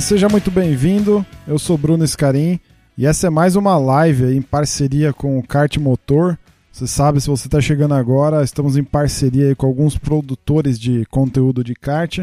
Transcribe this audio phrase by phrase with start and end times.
[0.00, 1.26] seja muito bem-vindo.
[1.46, 2.60] Eu sou Bruno Scarim
[2.96, 6.38] e essa é mais uma live em parceria com o Kart Motor.
[6.70, 11.64] Você sabe, se você está chegando agora, estamos em parceria com alguns produtores de conteúdo
[11.64, 12.20] de kart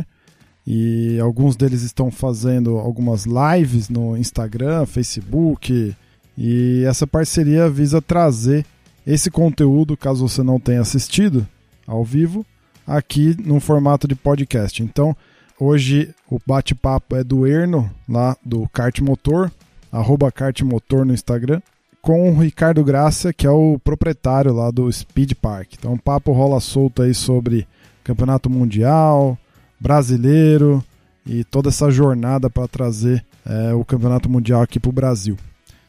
[0.66, 5.94] e alguns deles estão fazendo algumas lives no Instagram, Facebook
[6.38, 8.66] e essa parceria visa trazer
[9.06, 11.46] esse conteúdo, caso você não tenha assistido
[11.86, 12.46] ao vivo,
[12.88, 14.82] aqui no formato de podcast.
[14.82, 15.16] Então,
[15.58, 19.50] Hoje o bate-papo é do Erno, lá do Kart Motor,
[19.90, 21.62] arroba Kart Motor no Instagram,
[22.02, 25.76] com o Ricardo Graça, que é o proprietário lá do Speed Park.
[25.80, 27.66] Então o papo rola solto aí sobre
[28.04, 29.38] campeonato mundial,
[29.80, 30.84] brasileiro
[31.26, 35.38] e toda essa jornada para trazer é, o campeonato mundial aqui para o Brasil.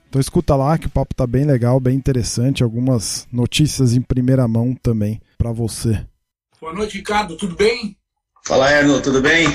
[0.08, 4.46] Então escuta lá que o papo tá bem legal, bem interessante, algumas notícias em primeira
[4.46, 6.06] mão também para você.
[6.60, 7.96] Boa noite, Ricardo, tudo bem?
[8.46, 9.48] Fala, Erno, tudo bem?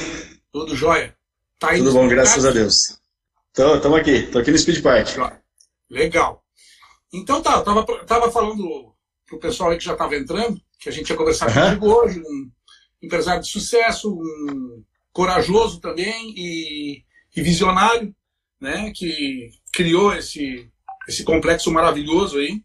[0.51, 1.15] Tudo jóia.
[1.57, 2.99] Tá tudo bom, graças a Deus.
[3.47, 5.15] Estamos aqui, tô aqui no Speed Park.
[5.89, 6.43] Legal.
[7.13, 8.93] Então tá, eu tava, tava falando
[9.25, 11.79] pro pessoal aí que já estava entrando, que a gente ia conversar uhum.
[11.79, 12.51] comigo hoje, um
[13.01, 14.83] empresário de sucesso, um
[15.13, 18.13] corajoso também e, e visionário,
[18.59, 20.69] né, que criou esse,
[21.07, 22.61] esse complexo maravilhoso aí.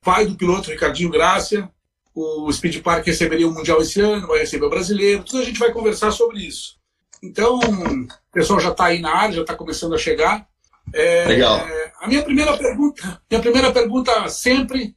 [0.00, 1.70] Pai do piloto Ricardinho Grácia,
[2.18, 5.58] o Speed Park receberia o Mundial esse ano, vai receber o Brasileiro, tudo a gente
[5.58, 6.76] vai conversar sobre isso.
[7.22, 10.46] Então, o pessoal já está aí na área, já está começando a chegar.
[10.92, 11.60] É, Legal.
[12.00, 14.96] A minha primeira pergunta, minha primeira pergunta sempre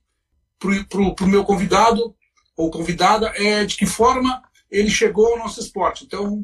[0.60, 2.16] para o meu convidado
[2.56, 6.06] ou convidada é de que forma ele chegou ao nosso esporte.
[6.06, 6.44] Então,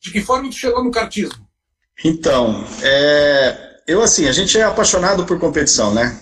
[0.00, 1.46] de que forma tu chegou no kartismo?
[2.04, 6.20] Então, é, eu assim, a gente é apaixonado por competição, né?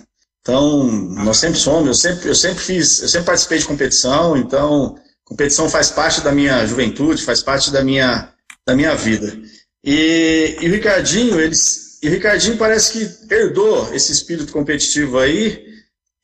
[0.49, 4.99] Então, nós sempre somos, eu sempre, eu sempre fiz, eu sempre participei de competição, então
[5.23, 8.33] competição faz parte da minha juventude, faz parte da minha,
[8.67, 9.39] da minha vida.
[9.84, 15.67] E, e o Ricardinho, eles, e o Ricardinho parece que herdou esse espírito competitivo aí,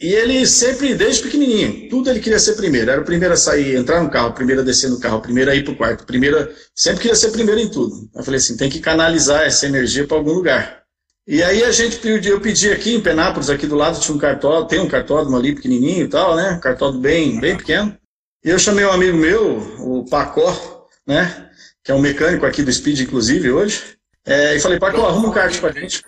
[0.00, 2.90] e ele sempre, desde pequenininho, tudo ele queria ser primeiro.
[2.90, 5.22] Era o primeiro a sair, entrar no carro, o primeiro a descer no carro, o
[5.22, 8.08] primeiro a ir pro quarto, primeiro, sempre queria ser primeiro em tudo.
[8.14, 10.83] Eu falei assim, tem que canalizar essa energia para algum lugar.
[11.26, 14.18] E aí a gente pediu, eu pedi aqui em Penápolis, aqui do lado tinha um
[14.18, 16.52] cartódromo, tem um cartódromo ali pequenininho e tal, né?
[16.52, 17.96] Um cartódromo bem, bem pequeno.
[18.44, 21.50] E eu chamei um amigo meu, o Pacó, né?
[21.82, 23.96] Que é um mecânico aqui do Speed, inclusive, hoje.
[24.26, 26.02] É, e falei, Pacó, arruma um kart pra gente.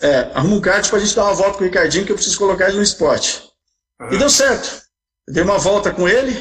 [0.00, 2.38] É, arruma um kart pra gente dar uma volta com o Ricardinho, que eu preciso
[2.38, 3.42] colocar ele no esporte.
[4.00, 4.12] Uhum.
[4.12, 4.82] E deu certo.
[5.26, 6.36] Eu dei uma volta com ele,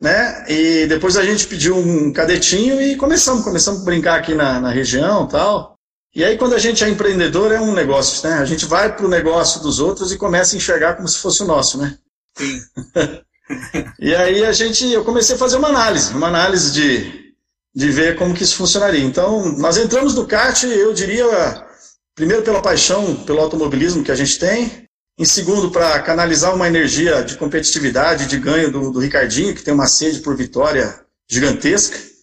[0.00, 0.44] né?
[0.48, 4.70] E depois a gente pediu um cadetinho e começamos, começamos a brincar aqui na, na
[4.70, 5.73] região tal.
[6.14, 8.36] E aí, quando a gente é empreendedor, é um negócio, né?
[8.36, 11.42] A gente vai para o negócio dos outros e começa a enxergar como se fosse
[11.42, 11.98] o nosso, né?
[12.38, 12.60] Sim.
[13.98, 17.34] e aí a gente, eu comecei a fazer uma análise, uma análise de,
[17.74, 19.02] de ver como que isso funcionaria.
[19.02, 21.66] Então, nós entramos no kart, eu diria,
[22.14, 24.88] primeiro pela paixão pelo automobilismo que a gente tem,
[25.18, 29.74] em segundo para canalizar uma energia de competitividade, de ganho do, do Ricardinho, que tem
[29.74, 32.13] uma sede por vitória gigantesca.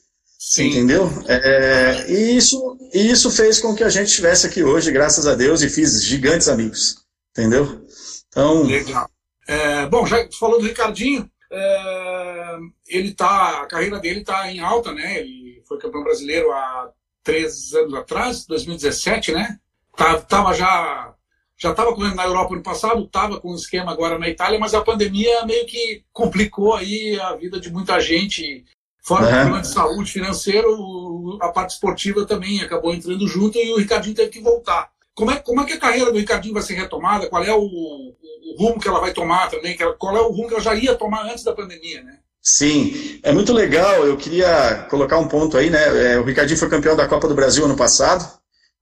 [0.44, 0.70] Sim.
[0.70, 1.08] Entendeu?
[1.28, 5.62] É, e isso, isso fez com que a gente estivesse aqui hoje, graças a Deus,
[5.62, 6.96] e fiz gigantes amigos.
[7.30, 7.86] Entendeu?
[8.28, 8.64] Então.
[8.64, 9.08] Legal.
[9.48, 11.30] É, bom, já falou do Ricardinho.
[11.52, 12.58] É,
[12.88, 15.20] ele tá, a carreira dele está em alta, né?
[15.20, 16.90] Ele foi campeão brasileiro há
[17.24, 19.60] três anos atrás, 2017, né?
[19.96, 21.14] Tá, tava já
[21.56, 24.74] já estava correndo na Europa no passado, estava com um esquema agora na Itália, mas
[24.74, 28.66] a pandemia meio que complicou aí a vida de muita gente
[29.02, 29.28] Fora uhum.
[29.28, 34.16] o problema de saúde financeiro, a parte esportiva também acabou entrando junto e o Ricardinho
[34.16, 34.90] teve que voltar.
[35.16, 37.28] Como é, como é que a carreira do Ricardinho vai ser retomada?
[37.28, 39.76] Qual é o, o, rumo que ela vai tomar também?
[39.98, 42.20] Qual é o rumo que ela já ia tomar antes da pandemia, né?
[42.42, 44.06] Sim, é muito legal.
[44.06, 46.14] Eu queria colocar um ponto aí, né?
[46.14, 48.26] É, o Ricardinho foi campeão da Copa do Brasil ano passado,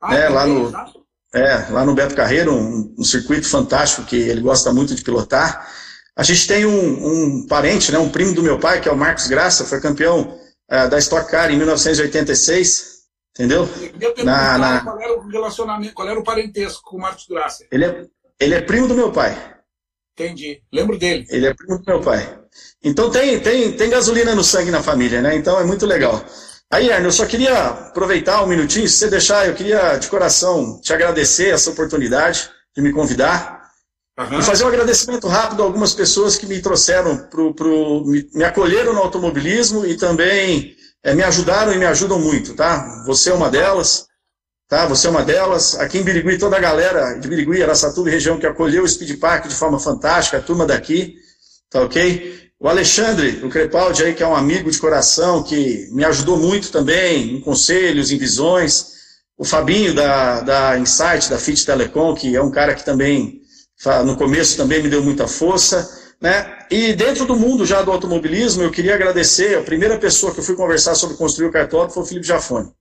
[0.01, 0.29] ah, né?
[0.29, 0.71] Lá no,
[1.33, 5.67] é, lá no Beto Carreiro, um, um circuito fantástico que ele gosta muito de pilotar.
[6.19, 8.97] A gente tem um, um, parente, né, um primo do meu pai, que é o
[8.97, 10.37] Marcos Graça, foi campeão
[10.69, 13.65] uh, da Stock Car em 1986, entendeu?
[14.25, 14.81] Na, na...
[14.81, 17.65] Qual era o relacionamento, qual era o parentesco com o Marcos Graça?
[17.71, 18.05] Ele é,
[18.37, 19.33] ele é primo do meu pai.
[20.11, 20.61] Entendi.
[20.73, 21.25] Lembro dele.
[21.29, 22.37] Ele é primo do meu pai.
[22.83, 25.37] Então tem, tem, tem gasolina no sangue na família, né?
[25.37, 26.21] Então é muito legal.
[26.69, 30.81] Aí, Arno, eu só queria aproveitar um minutinho, se você deixar, eu queria de coração
[30.81, 33.58] te agradecer essa oportunidade de me convidar.
[34.19, 34.41] Uhum.
[34.41, 38.93] Fazer um agradecimento rápido a algumas pessoas que me trouxeram, pro, pro, me, me acolheram
[38.93, 43.03] no automobilismo e também é, me ajudaram e me ajudam muito, tá?
[43.05, 44.07] Você é uma delas,
[44.67, 44.85] tá?
[44.87, 45.79] Você é uma delas.
[45.79, 49.17] Aqui em Birigui, toda a galera de Birigui, Araçatuba e região que acolheu o Speed
[49.19, 51.15] Park de forma fantástica, a turma daqui,
[51.69, 52.51] tá ok?
[52.59, 56.73] O Alexandre, o Crepaldi aí, que é um amigo de coração, que me ajudou muito
[56.73, 58.99] também em conselhos, em visões.
[59.37, 63.38] o Fabinho da, da Insight, da Fit Telecom, que é um cara que também,
[64.05, 65.89] no começo também me deu muita força,
[66.21, 66.57] né?
[66.69, 70.43] E dentro do mundo já do automobilismo, eu queria agradecer, a primeira pessoa que eu
[70.43, 72.71] fui conversar sobre construir o cartódromo foi o Felipe Jafone.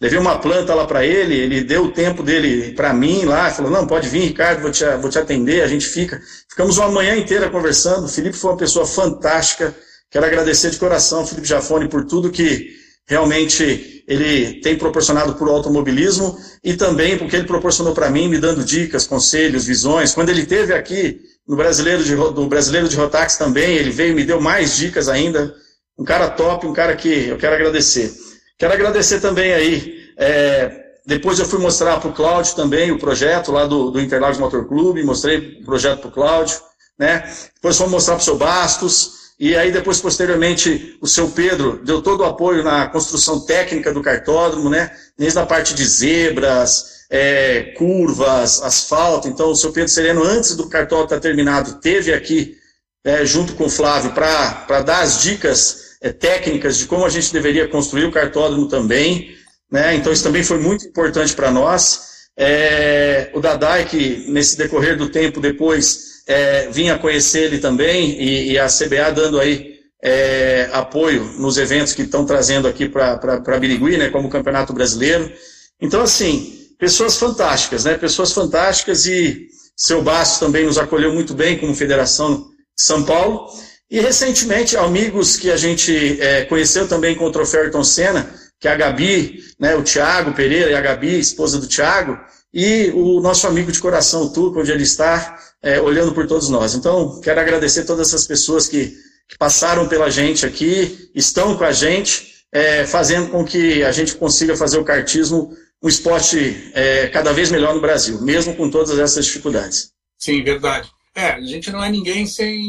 [0.00, 3.70] Levei uma planta lá para ele, ele deu o tempo dele para mim lá, falou:
[3.70, 5.62] Não, pode vir, Ricardo, vou te, vou te atender.
[5.62, 6.20] A gente fica.
[6.48, 8.06] Ficamos uma manhã inteira conversando.
[8.06, 9.74] O Felipe foi uma pessoa fantástica.
[10.10, 15.50] Quero agradecer de coração, Felipe Jafone, por tudo que realmente ele tem proporcionado para o
[15.50, 20.14] automobilismo e também porque ele proporcionou para mim, me dando dicas, conselhos, visões.
[20.14, 24.14] Quando ele teve aqui no Brasileiro de, do Brasileiro de Rotax também, ele veio e
[24.14, 25.54] me deu mais dicas ainda.
[25.98, 28.12] Um cara top, um cara que eu quero agradecer.
[28.58, 29.94] Quero agradecer também aí.
[30.16, 34.38] É, depois eu fui mostrar para o Cláudio também o projeto lá do, do Interlagos
[34.38, 36.56] Motor Clube, mostrei o projeto para o Cláudio,
[36.98, 37.30] né?
[37.54, 42.00] Depois fomos mostrar para o seu Bastos, e aí depois, posteriormente, o seu Pedro deu
[42.00, 44.92] todo o apoio na construção técnica do cartódromo, né?
[45.18, 49.26] Desde a parte de zebras, é, curvas, asfalto.
[49.26, 52.56] Então, o seu Pedro Sereno, antes do cartódromo estar terminado, teve aqui,
[53.04, 57.32] é, junto com o Flávio, para dar as dicas é, técnicas de como a gente
[57.32, 59.36] deveria construir o cartódromo também.
[59.70, 59.96] Né?
[59.96, 62.28] Então, isso também foi muito importante para nós.
[62.36, 68.52] É, o Dadai, que nesse decorrer do tempo depois é, vinha conhecer ele também, e,
[68.52, 73.96] e a CBA dando aí é, apoio nos eventos que estão trazendo aqui para Birigui,
[73.96, 75.32] né, como o Campeonato Brasileiro.
[75.80, 77.96] Então, assim, pessoas fantásticas, né?
[77.96, 83.48] Pessoas fantásticas e seu Bastos também nos acolheu muito bem como Federação de São Paulo.
[83.90, 88.68] E recentemente, amigos que a gente é, conheceu também com o troféu Ayrton Senna, que
[88.68, 92.18] é a Gabi, né, o Tiago Pereira e a Gabi, esposa do Tiago,
[92.52, 96.50] e o nosso amigo de coração, o Tuco, onde ele está, é, olhando por todos
[96.50, 96.74] nós.
[96.74, 98.94] Então, quero agradecer todas essas pessoas que,
[99.26, 104.14] que passaram pela gente aqui, estão com a gente, é, fazendo com que a gente
[104.14, 108.98] consiga fazer o kartismo um esporte é, cada vez melhor no Brasil, mesmo com todas
[108.98, 109.92] essas dificuldades.
[110.18, 110.90] Sim, verdade.
[111.14, 112.62] É, a gente não é ninguém sem,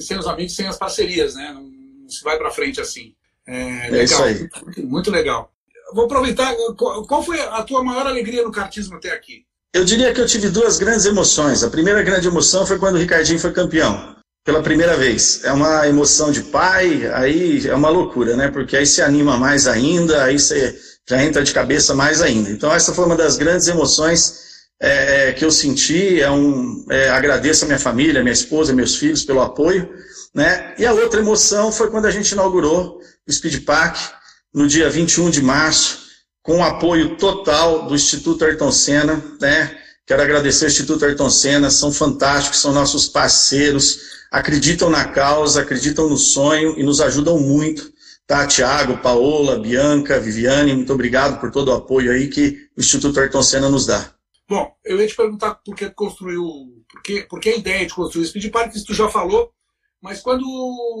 [0.00, 1.52] sem os amigos, sem as parcerias, né?
[1.52, 3.14] Não, não se vai para frente assim.
[3.46, 4.50] É, legal, é isso aí.
[4.64, 5.52] Muito, muito legal.
[5.92, 6.54] Vou aproveitar.
[6.76, 9.44] Qual foi a tua maior alegria no kartismo até aqui?
[9.74, 11.64] Eu diria que eu tive duas grandes emoções.
[11.64, 15.40] A primeira grande emoção foi quando o Ricardinho foi campeão, pela primeira vez.
[15.42, 18.48] É uma emoção de pai, aí é uma loucura, né?
[18.48, 20.78] Porque aí se anima mais ainda, aí você
[21.10, 22.50] já entra de cabeça mais ainda.
[22.50, 24.44] Então, essa foi uma das grandes emoções
[24.80, 28.94] é, é, que eu senti, é um, é, agradeço a minha família, minha esposa, meus
[28.94, 29.92] filhos pelo apoio,
[30.32, 30.72] né?
[30.78, 33.96] E a outra emoção foi quando a gente inaugurou o Speed Park
[34.54, 36.03] no dia 21 de março,
[36.44, 39.80] com o apoio total do Instituto Ayrton Senna, né?
[40.06, 46.06] Quero agradecer ao Instituto Ayrton Senna, são fantásticos, são nossos parceiros, acreditam na causa, acreditam
[46.06, 47.90] no sonho e nos ajudam muito.
[48.26, 53.18] Tá, Tiago, Paola, Bianca, Viviane, muito obrigado por todo o apoio aí que o Instituto
[53.18, 54.14] Ayrton Senna nos dá.
[54.46, 56.44] Bom, eu ia te perguntar por que construiu,
[56.90, 59.50] por que, por que a ideia de construir o Speed Park, isso tu já falou,
[60.02, 60.44] mas quando,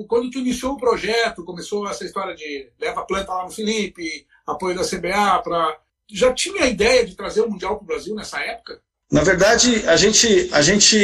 [0.08, 4.26] quando tu iniciou o projeto, começou essa história de leva a planta lá no Felipe,
[4.46, 5.78] apoio da CBA, para
[6.12, 8.78] já tinha a ideia de trazer o Mundial para o Brasil nessa época?
[9.10, 10.96] Na verdade, a gente, a gente,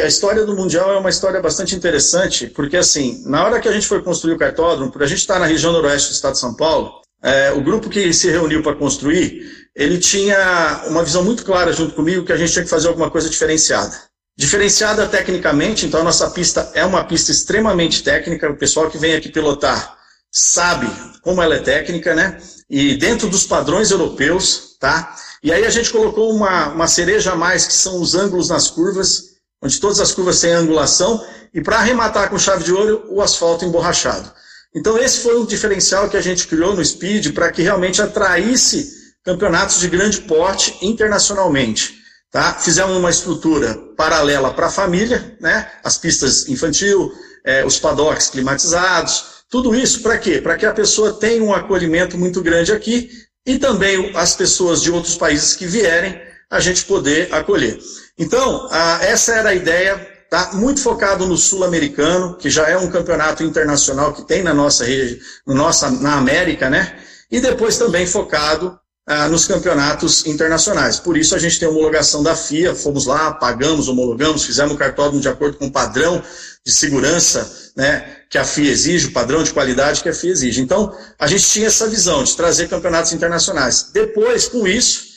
[0.00, 3.72] a história do Mundial é uma história bastante interessante, porque assim, na hora que a
[3.72, 6.32] gente foi construir o cartódromo, por a gente estar tá na região noroeste do estado
[6.32, 11.24] de São Paulo, é, o grupo que se reuniu para construir, ele tinha uma visão
[11.24, 13.94] muito clara junto comigo que a gente tinha que fazer alguma coisa diferenciada.
[14.36, 19.14] Diferenciada tecnicamente, então a nossa pista é uma pista extremamente técnica, o pessoal que vem
[19.14, 19.98] aqui pilotar
[20.30, 20.86] sabe
[21.22, 22.40] como ela é técnica, né?
[22.68, 25.16] E dentro dos padrões europeus, tá?
[25.42, 28.68] E aí a gente colocou uma, uma cereja a mais, que são os ângulos nas
[28.68, 33.22] curvas, onde todas as curvas têm angulação, e para arrematar com chave de ouro, o
[33.22, 34.30] asfalto emborrachado.
[34.74, 38.92] Então esse foi um diferencial que a gente criou no Speed para que realmente atraísse
[39.24, 41.96] campeonatos de grande porte internacionalmente.
[42.30, 42.54] Tá?
[42.54, 45.70] Fizemos uma estrutura paralela para a família, né?
[45.82, 47.10] as pistas infantil,
[47.44, 50.40] é, os paddocks climatizados, tudo isso para quê?
[50.40, 53.10] Para que a pessoa tenha um acolhimento muito grande aqui
[53.46, 57.78] e também as pessoas de outros países que vierem, a gente poder acolher.
[58.18, 59.96] Então, a, essa era a ideia
[60.30, 64.84] tá muito focado no sul-americano, que já é um campeonato internacional que tem na nossa
[64.84, 66.98] rede, no nossa, na América, né?
[67.30, 71.00] E depois também focado ah, nos campeonatos internacionais.
[71.00, 75.20] Por isso a gente tem homologação da FIA, fomos lá, pagamos, homologamos, fizemos o cartódromo
[75.20, 76.22] de acordo com o padrão
[76.64, 78.17] de segurança, né?
[78.30, 80.60] Que a FIA exige, o padrão de qualidade que a FIA exige.
[80.60, 83.90] Então, a gente tinha essa visão de trazer campeonatos internacionais.
[83.92, 85.08] Depois, com isso,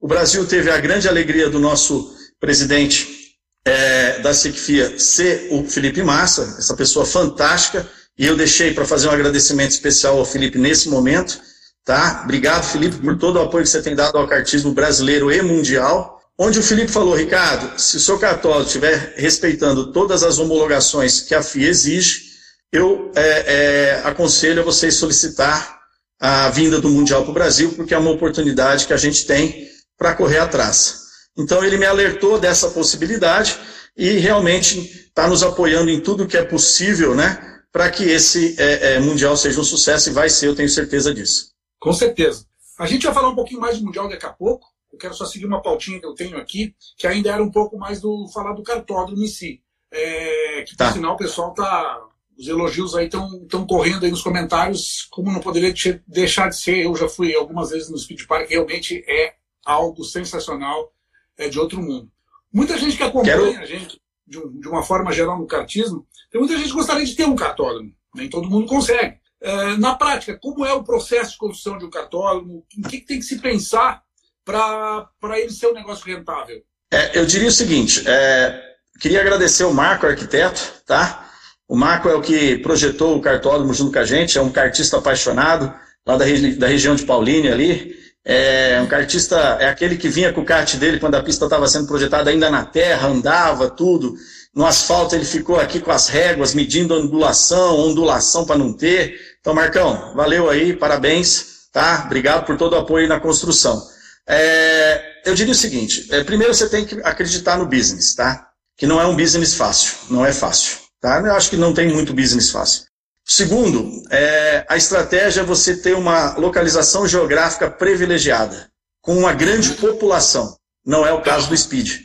[0.00, 3.18] o Brasil teve a grande alegria do nosso presidente
[3.64, 7.86] é, da SICFIA ser o Felipe Massa, essa pessoa fantástica,
[8.18, 11.38] e eu deixei para fazer um agradecimento especial ao Felipe nesse momento,
[11.84, 12.22] tá?
[12.24, 16.18] Obrigado, Felipe, por todo o apoio que você tem dado ao cartismo brasileiro e mundial.
[16.36, 21.34] Onde o Felipe falou, Ricardo, se o seu cartório estiver respeitando todas as homologações que
[21.34, 22.27] a FIA exige,
[22.72, 25.78] eu é, é, aconselho a vocês solicitar
[26.20, 29.68] a vinda do Mundial para o Brasil, porque é uma oportunidade que a gente tem
[29.96, 31.06] para correr atrás.
[31.36, 33.58] Então ele me alertou dessa possibilidade
[33.96, 38.94] e realmente está nos apoiando em tudo que é possível, né, para que esse é,
[38.94, 41.52] é, Mundial seja um sucesso e vai ser, eu tenho certeza disso.
[41.80, 42.44] Com certeza.
[42.78, 44.66] A gente vai falar um pouquinho mais de Mundial daqui a pouco.
[44.92, 47.76] Eu quero só seguir uma pautinha que eu tenho aqui, que ainda era um pouco
[47.76, 49.60] mais do falar do cartódromo em si.
[49.92, 50.92] É, que, por tá.
[50.92, 52.00] sinal, o pessoal tá
[52.38, 55.74] os elogios aí estão correndo aí nos comentários, como não poderia
[56.06, 56.84] deixar de ser.
[56.84, 59.34] Eu já fui algumas vezes no Speed Park, realmente é
[59.66, 60.92] algo sensacional,
[61.36, 62.08] é de outro mundo.
[62.52, 63.60] Muita gente que acompanha Quero...
[63.60, 67.04] a gente de, um, de, uma forma geral no kartismo, tem muita gente que gostaria
[67.04, 67.92] de ter um cartódromo.
[68.14, 69.18] Nem todo mundo consegue.
[69.40, 72.64] É, na prática, como é o processo de construção de um cartódromo?
[72.78, 74.02] O que, que tem que se pensar
[74.44, 76.62] para ele ser um negócio rentável?
[76.90, 78.62] É, eu diria o seguinte: é,
[79.00, 81.27] queria agradecer o Marco, arquiteto, tá?
[81.68, 84.96] O Marco é o que projetou o cartódromo junto com a gente, é um cartista
[84.96, 85.72] apaixonado,
[86.06, 87.94] lá da, regi da região de Paulínia ali.
[88.24, 91.68] É um cartista, é aquele que vinha com o kart dele quando a pista estava
[91.68, 94.14] sendo projetada ainda na terra, andava, tudo.
[94.54, 99.18] No asfalto ele ficou aqui com as réguas, medindo ondulação, ondulação para não ter.
[99.40, 102.04] Então, Marcão, valeu aí, parabéns, tá?
[102.06, 103.82] Obrigado por todo o apoio na construção.
[104.26, 108.48] É, eu diria o seguinte: é, primeiro você tem que acreditar no business, tá?
[108.76, 110.87] Que não é um business fácil, não é fácil.
[111.00, 111.20] Tá?
[111.20, 112.84] Eu acho que não tem muito business fácil.
[113.24, 118.70] Segundo, é, a estratégia é você ter uma localização geográfica privilegiada,
[119.02, 120.56] com uma grande população.
[120.84, 122.00] Não é o caso do Speed.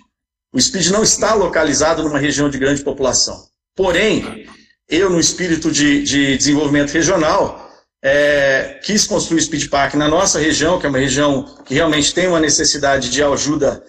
[0.52, 3.48] O Speed não está localizado numa região de grande população.
[3.76, 4.48] Porém,
[4.90, 7.72] eu, no espírito de, de desenvolvimento regional,
[8.04, 12.14] é, quis construir o Speed Park na nossa região, que é uma região que realmente
[12.14, 13.82] tem uma necessidade de ajuda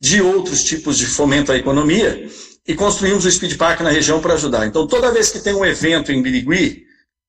[0.00, 2.28] de outros tipos de fomento à economia,
[2.66, 4.66] e construímos o Speed Park na região para ajudar.
[4.66, 6.84] Então, toda vez que tem um evento em Birigui,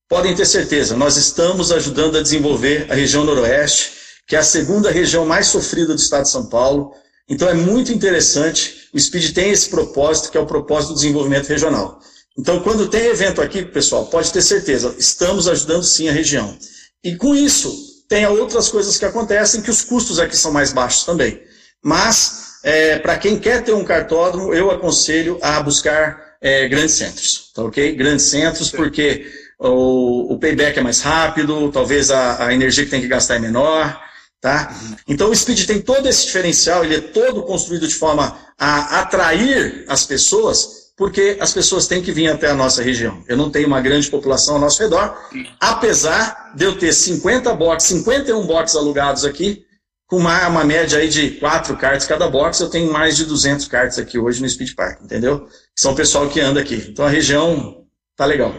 [0.08, 3.92] podem ter certeza, nós estamos ajudando a desenvolver a região noroeste,
[4.26, 6.92] que é a segunda região mais sofrida do estado de São Paulo.
[7.28, 8.88] Então, é muito interessante.
[8.92, 12.00] O Speed tem esse propósito, que é o propósito do desenvolvimento regional.
[12.38, 16.56] Então, quando tem evento aqui, pessoal, pode ter certeza, estamos ajudando sim a região.
[17.04, 21.04] E com isso, tem outras coisas que acontecem que os custos aqui são mais baixos
[21.04, 21.42] também.
[21.82, 27.50] Mas é, para quem quer ter um cartódromo, eu aconselho a buscar é, grandes centros,
[27.54, 27.94] tá ok?
[27.94, 29.26] Grandes centros, porque
[29.58, 33.38] o, o payback é mais rápido, talvez a, a, energia que tem que gastar é
[33.38, 34.00] menor,
[34.40, 34.74] tá?
[35.08, 39.84] Então o Speed tem todo esse diferencial, ele é todo construído de forma a atrair
[39.88, 43.24] as pessoas, porque as pessoas têm que vir até a nossa região.
[43.26, 45.16] Eu não tenho uma grande população ao nosso redor,
[45.60, 49.64] apesar de eu ter 50 boxes, 51 boxes alugados aqui,
[50.12, 53.66] com uma, uma média aí de quatro cartas cada box, eu tenho mais de 200
[53.66, 55.48] cartas aqui hoje no Speed Park, entendeu?
[55.74, 56.74] São o pessoal que anda aqui.
[56.86, 58.52] Então a região tá legal.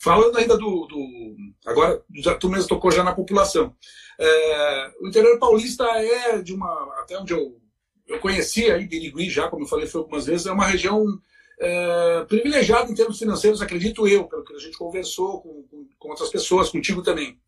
[0.00, 0.86] Falando ainda do.
[0.86, 1.36] do
[1.66, 3.74] agora, já, tu mesmo tocou já na população.
[4.18, 6.88] É, o interior paulista é de uma.
[7.02, 7.60] Até onde eu,
[8.08, 11.04] eu conheci aí, Birigui já, como eu falei foi algumas vezes, é uma região
[11.60, 16.08] é, privilegiada em termos financeiros, acredito eu, pelo que a gente conversou com, com, com
[16.08, 17.38] outras pessoas, contigo também.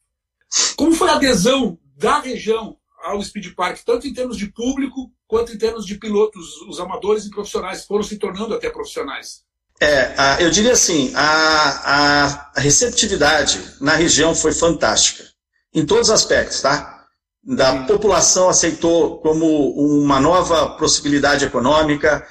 [0.76, 2.76] Como foi a adesão da região
[3.09, 7.25] ao Speed Park, tanto em termos de público quanto em termos de pilotos, os amadores
[7.25, 9.43] e profissionais foram se tornando até profissionais.
[9.81, 15.25] É, eu diria assim, a, a receptividade na região foi fantástica,
[15.73, 17.07] em todos os aspectos, tá?
[17.45, 22.27] Da população aceitou como uma nova possibilidade econômica,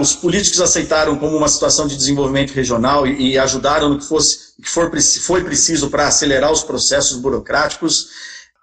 [0.00, 4.48] os políticos aceitaram como uma situação de desenvolvimento regional e, e ajudaram no que fosse
[4.62, 8.08] que for, foi preciso para acelerar os processos burocráticos.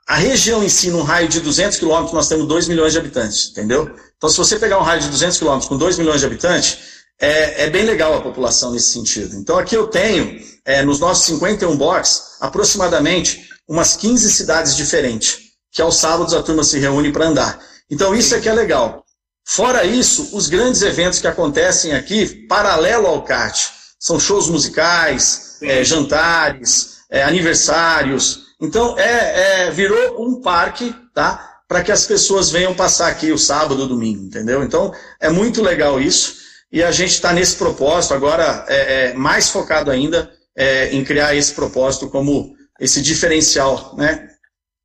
[0.07, 3.49] A região em si, num raio de 200 quilômetros, nós temos 2 milhões de habitantes,
[3.49, 3.89] entendeu?
[4.17, 6.77] Então, se você pegar um raio de 200 quilômetros com 2 milhões de habitantes,
[7.19, 9.35] é, é, bem legal a população nesse sentido.
[9.35, 15.39] Então, aqui eu tenho, é, nos nossos 51 box, aproximadamente umas 15 cidades diferentes,
[15.71, 17.59] que aos sábados a turma se reúne para andar.
[17.89, 19.03] Então, isso é que é legal.
[19.43, 23.59] Fora isso, os grandes eventos que acontecem aqui, paralelo ao kart,
[23.99, 31.59] são shows musicais, é, jantares, é, aniversários, então, é, é virou um parque, tá?
[31.67, 34.63] Para que as pessoas venham passar aqui o sábado, domingo, entendeu?
[34.63, 36.35] Então, é muito legal isso.
[36.71, 41.35] E a gente está nesse propósito agora, é, é mais focado ainda é, em criar
[41.35, 44.29] esse propósito como esse diferencial, né?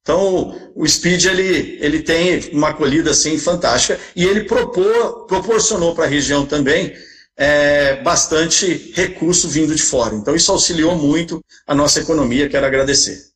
[0.02, 6.04] Então, o Speed ele, ele tem uma acolhida assim fantástica e ele propor, proporcionou para
[6.04, 6.94] a região também
[7.36, 10.14] é, bastante recurso vindo de fora.
[10.14, 13.29] Então, isso auxiliou muito a nossa economia, quero agradecer.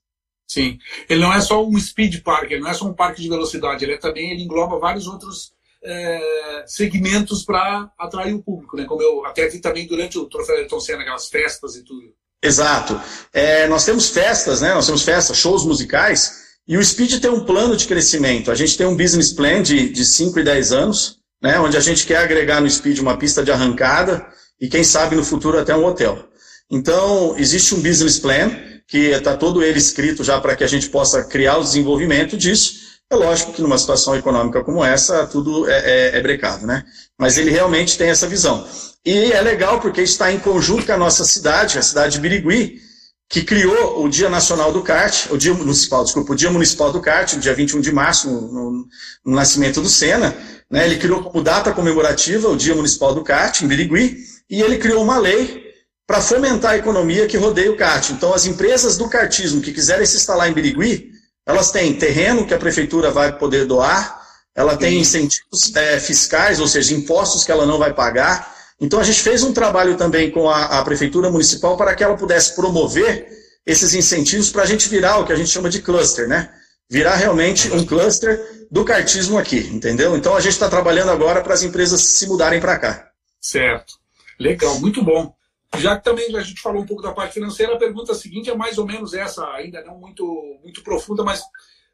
[0.55, 0.79] Sim.
[1.09, 3.85] Ele não é só um speed park, ele não é só um parque de velocidade,
[3.85, 8.85] ele é também ele engloba vários outros é, segmentos para atrair o público, né?
[8.85, 12.15] Como eu até vi também durante o Troféu Ayrton Senna, aquelas festas e tudo.
[12.41, 13.01] Exato.
[13.33, 14.73] É, nós temos festas, né?
[14.73, 18.53] Nós temos festas, shows musicais, e o Speed tem um plano de crescimento.
[18.53, 21.59] A gente tem um business plan de, de 5 e 10 anos, né?
[21.59, 24.25] Onde a gente quer agregar no Speed uma pista de arrancada
[24.61, 26.29] e, quem sabe, no futuro até um hotel.
[26.71, 30.89] Então, existe um business plan que está todo ele escrito já para que a gente
[30.89, 32.85] possa criar o desenvolvimento disso.
[33.11, 35.79] É lógico que numa situação econômica como essa, tudo é,
[36.15, 36.85] é, é brecado, né?
[37.19, 38.67] Mas ele realmente tem essa visão.
[39.05, 42.81] E é legal porque está em conjunto com a nossa cidade, a cidade de Birigui,
[43.29, 47.01] que criou o Dia Nacional do Kart, o Dia Municipal, desculpa, o Dia Municipal do
[47.01, 48.87] Kart, no dia 21 de março, no, no,
[49.25, 50.35] no nascimento do Sena.
[50.71, 50.87] Né?
[50.87, 55.03] Ele criou como data comemorativa o Dia Municipal do Kart, em Birigui, e ele criou
[55.03, 55.64] uma lei
[56.07, 58.11] para fomentar a economia que rodeia o kart.
[58.11, 61.11] Então, as empresas do kartismo que quiserem se instalar em Birigui,
[61.47, 64.23] elas têm terreno que a prefeitura vai poder doar,
[64.55, 69.05] ela tem incentivos é, fiscais, ou seja, impostos que ela não vai pagar, então a
[69.05, 73.29] gente fez um trabalho também com a, a Prefeitura Municipal para que ela pudesse promover
[73.65, 76.51] esses incentivos para a gente virar o que a gente chama de cluster, né?
[76.91, 80.17] Virar realmente um cluster do cartismo aqui, entendeu?
[80.17, 83.09] Então a gente está trabalhando agora para as empresas se mudarem para cá.
[83.41, 83.95] Certo.
[84.39, 85.33] Legal, muito bom.
[85.79, 88.55] Já que também a gente falou um pouco da parte financeira, a pergunta seguinte é
[88.55, 90.25] mais ou menos essa, ainda não muito,
[90.63, 91.43] muito profunda, mas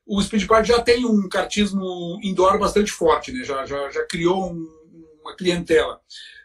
[0.07, 3.45] o Speed Park já tem um cartismo indoor bastante forte, né?
[3.45, 4.67] já, já, já criou um,
[5.23, 6.01] uma clientela.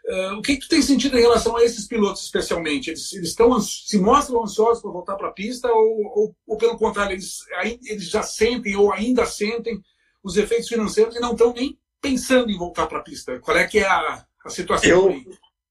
[0.08, 2.90] Uh, o que, que tu tem sentido em relação a esses pilotos, especialmente?
[2.90, 6.78] Eles, eles estão, se mostram ansiosos para voltar para a pista ou, ou, ou, pelo
[6.78, 7.40] contrário, eles,
[7.84, 9.80] eles já sentem ou ainda sentem
[10.22, 13.40] os efeitos financeiros e não estão nem pensando em voltar para a pista?
[13.40, 15.08] Qual é que é a, a situação Eu...
[15.08, 15.26] aí?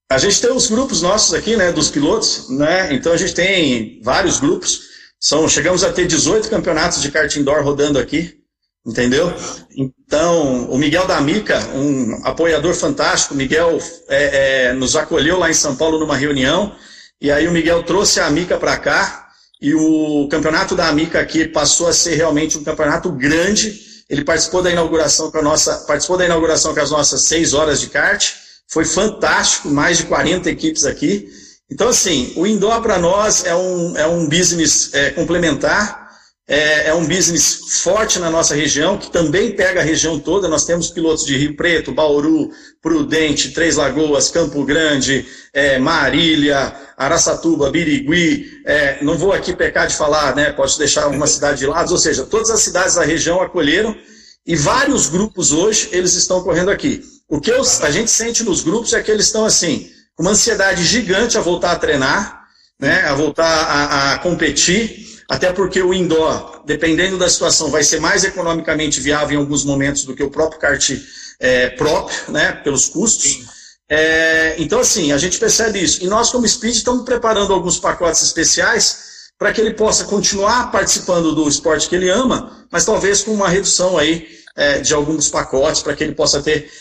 [0.10, 2.94] A gente tem os grupos nossos aqui, né, dos pilotos, né?
[2.94, 4.82] Então a gente tem vários grupos.
[5.20, 8.40] São, chegamos a ter 18 campeonatos de kart indoor rodando aqui.
[8.86, 9.34] Entendeu?
[9.76, 15.50] Então, o Miguel da Mica, um apoiador fantástico, o Miguel é, é, nos acolheu lá
[15.50, 16.76] em São Paulo numa reunião,
[17.20, 19.28] e aí o Miguel trouxe a Mica para cá,
[19.60, 23.82] e o campeonato da Mica aqui passou a ser realmente um campeonato grande.
[24.08, 27.82] Ele participou da inauguração com a nossa, participou da inauguração com as nossas seis horas
[27.82, 28.36] de kart.
[28.68, 31.28] Foi fantástico, mais de 40 equipes aqui.
[31.72, 36.06] Então, assim, o indoor para nós é um, é um business é, complementar
[36.48, 40.48] é, é, um business forte na nossa região, que também pega a região toda.
[40.48, 42.52] Nós temos pilotos de Rio Preto, Bauru,
[42.82, 48.62] Prudente, Três Lagoas, Campo Grande, é, Marília, Araçatuba, Birigui.
[48.64, 50.52] É, não vou aqui pecar de falar, né?
[50.52, 53.98] Posso deixar uma cidade de lado, ou seja, todas as cidades da região acolheram
[54.46, 57.02] e vários grupos hoje eles estão correndo aqui.
[57.28, 60.32] O que eu, a gente sente nos grupos é que eles estão assim, com uma
[60.32, 62.46] ansiedade gigante a voltar a treinar,
[62.80, 63.04] né?
[63.04, 68.24] A voltar a, a competir até porque o indoor, dependendo da situação, vai ser mais
[68.24, 70.92] economicamente viável em alguns momentos do que o próprio kart
[71.40, 73.44] é, próprio, né, pelos custos.
[73.90, 76.04] É, então, assim, a gente percebe isso.
[76.04, 79.06] E nós, como Speed, estamos preparando alguns pacotes especiais
[79.38, 83.50] para que ele possa continuar participando do esporte que ele ama, mas talvez com uma
[83.50, 86.72] redução aí é, de alguns pacotes para que ele possa ter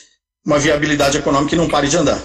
[0.45, 2.23] uma viabilidade econômica e não pare de andar.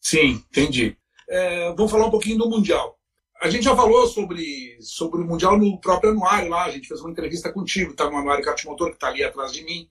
[0.00, 0.96] Sim, entendi.
[1.28, 2.98] É, vamos falar um pouquinho do Mundial.
[3.40, 7.00] A gente já falou sobre, sobre o Mundial no próprio anuário lá, a gente fez
[7.00, 9.88] uma entrevista contigo, está no anuário Kart Motor, que está ali atrás de mim.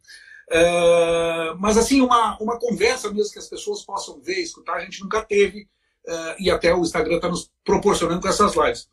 [0.49, 5.01] Uh, mas assim, uma, uma conversa mesmo que as pessoas possam ver, escutar, a gente
[5.01, 5.67] nunca teve,
[6.07, 8.87] uh, e até o Instagram está nos proporcionando com essas lives.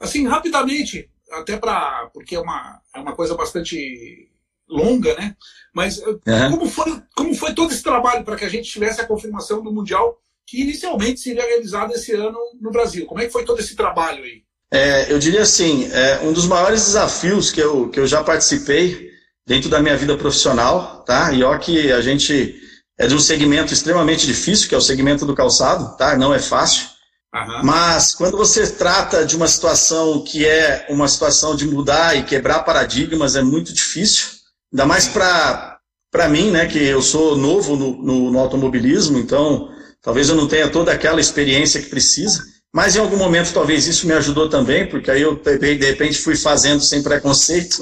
[0.00, 2.10] Assim, rapidamente, até para.
[2.12, 4.31] porque é uma, é uma coisa bastante
[4.72, 5.36] longa, né?
[5.74, 6.50] Mas uhum.
[6.50, 9.72] como, foi, como foi todo esse trabalho para que a gente tivesse a confirmação do
[9.72, 13.06] Mundial que inicialmente seria realizado esse ano no Brasil.
[13.06, 14.42] Como é que foi todo esse trabalho aí?
[14.70, 19.10] É, eu diria assim, é, um dos maiores desafios que eu, que eu já participei
[19.46, 21.32] dentro da minha vida profissional, tá?
[21.32, 22.58] E ó que a gente
[22.98, 26.16] é de um segmento extremamente difícil, que é o segmento do calçado, tá?
[26.16, 26.86] Não é fácil.
[27.34, 27.64] Uhum.
[27.64, 32.60] Mas quando você trata de uma situação que é uma situação de mudar e quebrar
[32.60, 34.31] paradigmas, é muito difícil.
[34.72, 40.28] Ainda mais para mim, né, que eu sou novo no, no, no automobilismo, então Talvez
[40.28, 44.12] eu não tenha toda aquela experiência que precisa, mas em algum momento talvez isso me
[44.14, 47.78] ajudou também, porque aí eu de repente fui fazendo sem preconceito.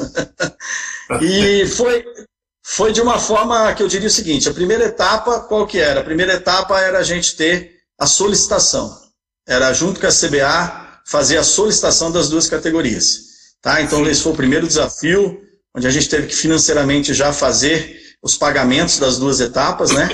[1.22, 2.04] e foi,
[2.62, 6.00] foi de uma forma que eu diria o seguinte: a primeira etapa, qual que era?
[6.00, 9.00] A primeira etapa era a gente ter a solicitação.
[9.48, 13.30] Era junto com a CBA fazer a solicitação das duas categorias.
[13.62, 13.80] Tá?
[13.80, 15.40] Então, esse foi o primeiro desafio,
[15.76, 20.08] onde a gente teve que financeiramente já fazer os pagamentos das duas etapas, né?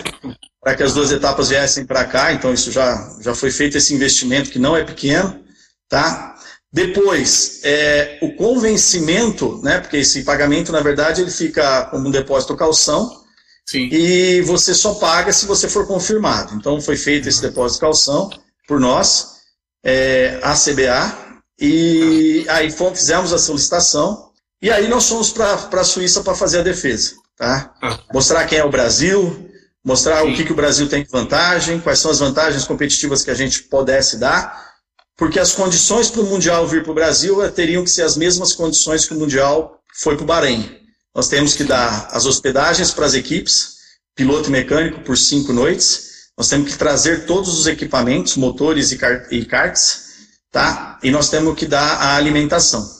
[0.66, 3.94] para que as duas etapas viessem para cá, então isso já, já foi feito esse
[3.94, 5.44] investimento que não é pequeno,
[5.88, 6.34] tá?
[6.72, 12.56] Depois, é, o convencimento, né, porque esse pagamento, na verdade, ele fica como um depósito
[12.56, 13.24] calção,
[13.64, 13.88] Sim.
[13.92, 16.52] e você só paga se você for confirmado.
[16.56, 18.28] Então, foi feito esse depósito calção
[18.66, 19.36] por nós,
[19.84, 21.16] é, a CBA,
[21.60, 24.25] e aí fomos, fizemos a solicitação,
[24.60, 27.14] e aí nós fomos para a Suíça para fazer a defesa.
[27.36, 27.74] Tá?
[27.82, 27.98] Ah.
[28.12, 29.50] Mostrar quem é o Brasil,
[29.84, 30.32] mostrar Sim.
[30.32, 33.34] o que, que o Brasil tem de vantagem, quais são as vantagens competitivas que a
[33.34, 34.74] gente pudesse dar,
[35.16, 38.16] porque as condições para o Mundial vir para o Brasil eh, teriam que ser as
[38.16, 40.78] mesmas condições que o Mundial foi para o Bahrein.
[41.14, 43.76] Nós temos que dar as hospedagens para as equipes,
[44.14, 48.98] piloto e mecânico por cinco noites, nós temos que trazer todos os equipamentos, motores e,
[48.98, 50.06] car e karts,
[50.50, 50.98] tá?
[51.02, 52.95] E nós temos que dar a alimentação.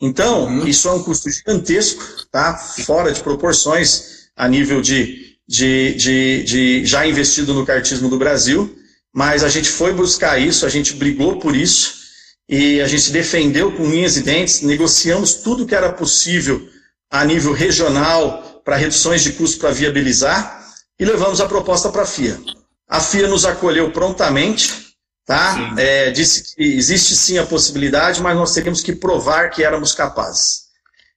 [0.00, 0.66] Então, uhum.
[0.66, 2.56] isso é um custo gigantesco, tá?
[2.56, 8.72] Fora de proporções a nível de de, de, de já investido no kartismo do Brasil,
[9.12, 11.94] mas a gente foi buscar isso, a gente brigou por isso
[12.48, 16.68] e a gente defendeu com unhas e dentes, negociamos tudo que era possível
[17.10, 20.64] a nível regional para reduções de custo para viabilizar
[21.00, 22.40] e levamos a proposta para a FIA.
[22.88, 24.89] A FIA nos acolheu prontamente,
[25.30, 25.76] tá?
[25.78, 30.62] É, disse que existe sim a possibilidade, mas nós teríamos que provar que éramos capazes.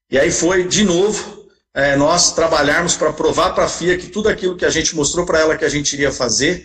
[0.08, 4.30] E aí foi, de novo, é, nós trabalharmos para provar para a FIA que tudo
[4.30, 6.63] aquilo que a gente mostrou para ela que a gente iria fazer,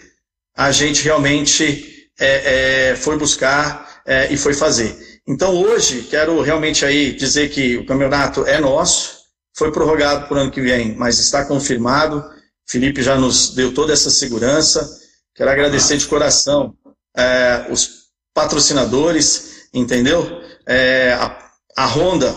[0.54, 4.94] a gente realmente é, é, foi buscar é, e foi fazer.
[5.26, 9.20] Então hoje, quero realmente aí dizer que o campeonato é nosso,
[9.56, 12.22] foi prorrogado para o ano que vem, mas está confirmado.
[12.68, 14.86] Felipe já nos deu toda essa segurança.
[15.34, 16.74] Quero agradecer de coração
[17.18, 20.40] é, os patrocinadores, entendeu?
[20.64, 21.36] É, a,
[21.76, 22.32] a Honda,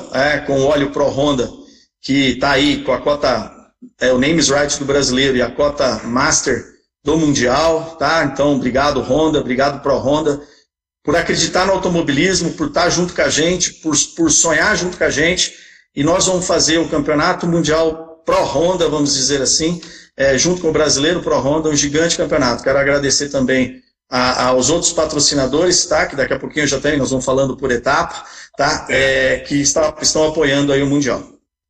[0.48, 1.50] com o óleo Pro Honda,
[2.02, 3.52] que está aí com a cota,
[4.00, 6.66] é, o Names Right do brasileiro e a cota Master
[7.04, 8.24] do Mundial, tá?
[8.24, 10.42] Então, obrigado Honda, obrigado Pro Honda,
[11.04, 15.04] por acreditar no automobilismo, por estar junto com a gente, por, por sonhar junto com
[15.04, 15.54] a gente,
[15.96, 19.82] e nós vamos fazer o Campeonato Mundial Pro Honda, vamos dizer assim,
[20.16, 22.64] é, junto com o brasileiro Pro Honda, um gigante campeonato.
[22.64, 23.81] Quero agradecer também
[24.12, 26.06] a, aos outros patrocinadores, tá?
[26.06, 28.26] Que daqui a pouquinho já tem, nós vamos falando por etapa,
[28.58, 28.86] tá?
[28.90, 31.24] É, que está, estão apoiando aí o Mundial.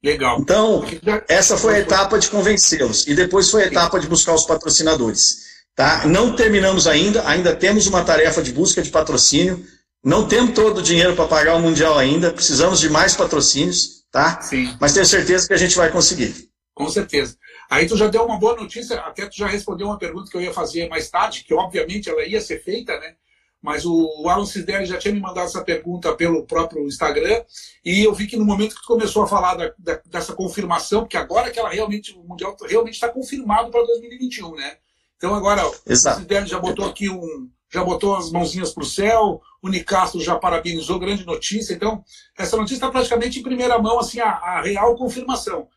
[0.04, 0.39] Legal.
[0.39, 0.84] Então,
[1.27, 3.06] essa foi a etapa de convencê-los.
[3.06, 5.51] E depois foi a etapa de buscar os patrocinadores.
[5.75, 6.06] Tá?
[6.08, 9.63] Não terminamos ainda, ainda temos uma tarefa de busca de patrocínio.
[10.04, 14.41] Não temos todo o dinheiro para pagar o Mundial ainda, precisamos de mais patrocínios, tá?
[14.41, 14.75] Sim.
[14.80, 16.49] Mas tenho certeza que a gente vai conseguir.
[16.73, 17.38] Com certeza.
[17.72, 20.42] Aí tu já deu uma boa notícia, até tu já respondeu uma pergunta que eu
[20.42, 23.16] ia fazer mais tarde, que obviamente ela ia ser feita, né?
[23.62, 27.44] mas o Alan Cisdelli já tinha me mandado essa pergunta pelo próprio Instagram,
[27.86, 31.16] e eu vi que no momento que começou a falar da, da, dessa confirmação, porque
[31.16, 34.78] agora que ela realmente, o Mundial realmente está confirmado para 2021, né?
[35.16, 36.18] Então agora Exato.
[36.18, 37.50] o Cisdelli já botou aqui um.
[37.74, 41.74] Já botou as mãozinhas para o céu, o Nicastro já parabenizou, grande notícia.
[41.74, 42.04] Então,
[42.38, 45.70] essa notícia está praticamente em primeira mão, assim, a, a real confirmação.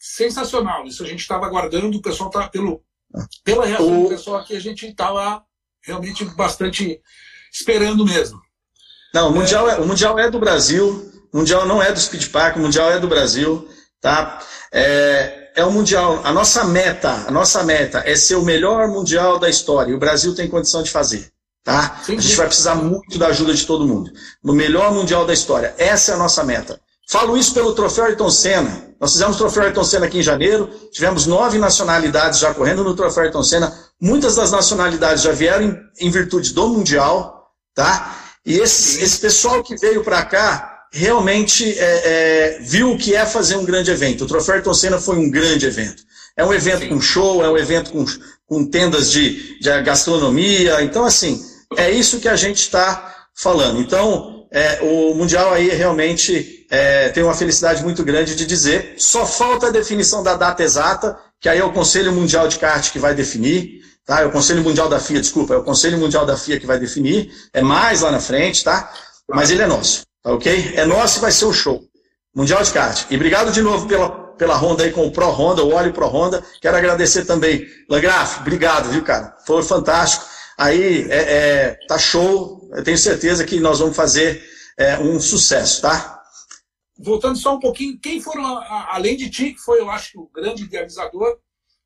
[0.00, 0.86] Sensacional.
[0.86, 2.82] Isso a gente estava aguardando, o pessoal está pelo,
[3.44, 4.02] pela reação o...
[4.04, 5.44] do pessoal aqui, a gente estava
[5.84, 6.98] realmente bastante
[7.52, 8.40] esperando mesmo.
[9.12, 12.28] Não, o Mundial é, o mundial é do Brasil, o Mundial não é do Speed
[12.28, 13.68] Park, o Mundial é do Brasil,
[14.00, 14.40] tá?
[14.72, 19.38] É, é o Mundial, a nossa meta, a nossa meta é ser o melhor Mundial
[19.38, 21.30] da história, e o Brasil tem condição de fazer,
[21.62, 22.00] tá?
[22.04, 22.16] Sim.
[22.16, 24.10] A gente vai precisar muito da ajuda de todo mundo.
[24.42, 26.80] No melhor Mundial da história, essa é a nossa meta.
[27.10, 28.94] Falo isso pelo troféu Ayrton Senna.
[29.00, 32.94] Nós fizemos o troféu Ayrton Senna aqui em janeiro, tivemos nove nacionalidades já correndo no
[32.94, 33.76] troféu Ayrton Senna.
[34.00, 38.16] Muitas das nacionalidades já vieram em, em virtude do Mundial, tá?
[38.46, 43.26] E esse, esse pessoal que veio para cá realmente é, é, viu o que é
[43.26, 44.22] fazer um grande evento.
[44.22, 46.04] O Troféu Ayrton Senna foi um grande evento.
[46.36, 46.90] É um evento Sim.
[46.90, 48.04] com show, é um evento com,
[48.46, 50.80] com tendas de, de gastronomia.
[50.82, 51.44] Então, assim,
[51.76, 53.80] é isso que a gente está falando.
[53.80, 58.94] Então, é, o Mundial aí realmente é, tem uma felicidade muito grande de dizer.
[58.96, 62.92] Só falta a definição da data exata, que aí é o Conselho Mundial de Kart
[62.92, 63.80] que vai definir.
[64.06, 64.20] Tá?
[64.22, 66.78] É o Conselho Mundial da FIA, desculpa, é o Conselho Mundial da FIA que vai
[66.78, 68.92] definir, é mais lá na frente, tá?
[69.28, 70.72] Mas ele é nosso, tá ok?
[70.74, 71.80] É nosso e vai ser o show.
[72.34, 73.06] Mundial de kart.
[73.10, 76.06] E obrigado de novo pela, pela Honda aí com o Pro Honda, o óleo Pro
[76.06, 76.42] Honda.
[76.60, 77.66] Quero agradecer também.
[77.88, 79.36] Langraf, obrigado, viu, cara?
[79.46, 80.24] Foi fantástico.
[80.56, 82.68] Aí, é, é, tá show.
[82.72, 84.42] Eu tenho certeza que nós vamos fazer
[84.78, 86.19] é, um sucesso, tá?
[87.02, 88.44] Voltando só um pouquinho, quem foram,
[88.88, 91.38] além de ti, que foi, eu acho, o grande idealizador,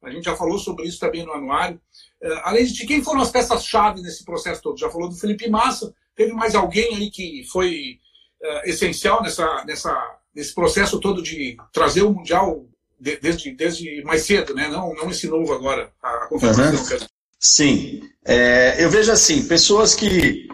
[0.02, 1.80] a gente já falou sobre isso também no anuário,
[2.24, 4.78] Uh, além de quem foram as peças-chave nesse processo todo?
[4.78, 7.98] Já falou do Felipe Massa, teve mais alguém aí que foi
[8.40, 12.64] uh, essencial nessa, nessa, nesse processo todo de trazer o Mundial
[12.98, 14.68] de, desde, desde mais cedo, né?
[14.68, 16.28] não, não esse novo agora, a, a.
[16.32, 17.06] Uhum.
[17.38, 20.48] Sim, é, eu vejo assim, pessoas que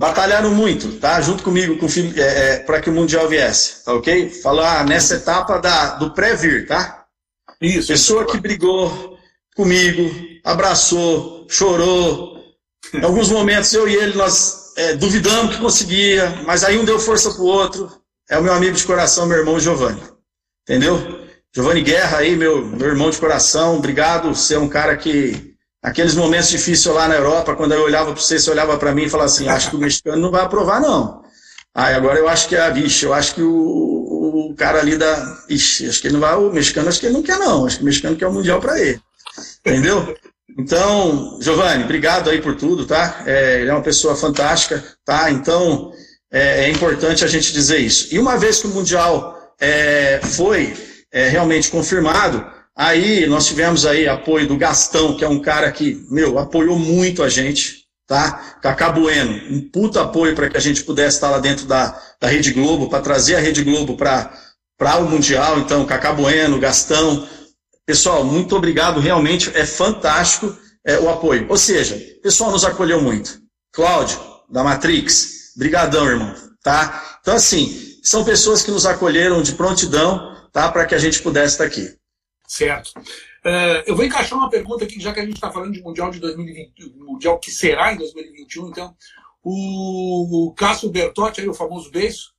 [0.00, 1.20] batalharam muito, tá?
[1.20, 1.84] Junto comigo, com
[2.16, 4.30] é, é, para que o Mundial viesse, tá ok?
[4.30, 7.04] Falar nessa etapa da, do pré-vir, tá?
[7.60, 7.88] Isso.
[7.88, 9.18] Pessoa que brigou
[9.54, 10.10] comigo,
[10.42, 12.42] abraçou, chorou.
[12.94, 16.98] Em alguns momentos eu e ele nós é, duvidamos que conseguia, mas aí um deu
[16.98, 17.92] força pro outro.
[18.30, 20.02] É o meu amigo de coração, meu irmão Giovanni.
[20.66, 21.26] Entendeu?
[21.54, 24.34] Giovanni Guerra aí, meu, meu irmão de coração, obrigado.
[24.34, 25.49] Você é um cara que,
[25.82, 29.04] aqueles momentos difíceis lá na Europa, quando eu olhava para você, você olhava para mim
[29.04, 31.22] e falava assim: acho que o mexicano não vai aprovar, não.
[31.74, 34.96] Aí agora eu acho que é a vixe, eu acho que o, o cara ali
[34.96, 35.38] da.
[35.48, 36.34] Ixi, acho que ele não vai.
[36.34, 37.66] O mexicano acho que ele não quer, não.
[37.66, 39.00] Acho que o mexicano quer o Mundial para ele.
[39.64, 40.16] Entendeu?
[40.58, 43.22] Então, Giovanni, obrigado aí por tudo, tá?
[43.24, 45.30] É, ele é uma pessoa fantástica, tá?
[45.30, 45.92] Então,
[46.30, 48.12] é, é, importante a gente dizer isso.
[48.12, 50.74] E uma vez que o Mundial é, foi
[51.12, 52.44] é, realmente confirmado,
[52.80, 57.22] aí nós tivemos aí apoio do Gastão, que é um cara que, meu, apoiou muito
[57.22, 58.56] a gente, tá?
[58.62, 62.26] Cacá Bueno, um puta apoio para que a gente pudesse estar lá dentro da, da
[62.26, 65.58] Rede Globo, para trazer a Rede Globo para o Mundial.
[65.58, 67.28] Então, Cacá Bueno, Gastão.
[67.84, 71.46] Pessoal, muito obrigado, realmente é fantástico é, o apoio.
[71.50, 73.40] Ou seja, o pessoal nos acolheu muito.
[73.72, 77.18] Cláudio, da Matrix, brigadão, irmão, tá?
[77.20, 80.70] Então, assim, são pessoas que nos acolheram de prontidão, tá?
[80.72, 81.99] Para que a gente pudesse estar aqui.
[82.50, 82.88] Certo.
[82.98, 86.10] Uh, eu vou encaixar uma pergunta aqui, já que a gente está falando de Mundial
[86.10, 88.92] de 2020, Mundial que será em 2021, então.
[89.40, 92.32] O, Cássio Bertotti, aí, o famoso beijo,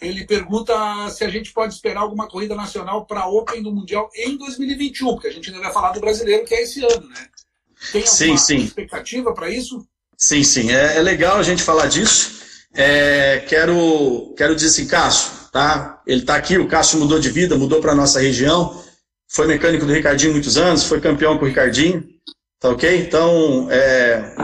[0.00, 0.74] ele pergunta
[1.10, 5.08] se a gente pode esperar alguma corrida nacional para a Open do Mundial em 2021,
[5.12, 7.26] porque a gente ainda vai falar do brasileiro, que é esse ano, né?
[7.92, 8.56] Tem alguma sim, sim.
[8.64, 9.86] expectativa para isso?
[10.16, 10.70] Sim, sim.
[10.72, 12.40] É, é legal a gente falar disso.
[12.72, 16.02] É, quero, quero dizer assim, Cássio, tá?
[16.06, 18.88] Ele está aqui, o Cássio mudou de vida, mudou para a nossa região,
[19.30, 22.04] foi mecânico do Ricardinho muitos anos, foi campeão com o Ricardinho,
[22.58, 22.98] tá ok?
[22.98, 24.34] Então, é,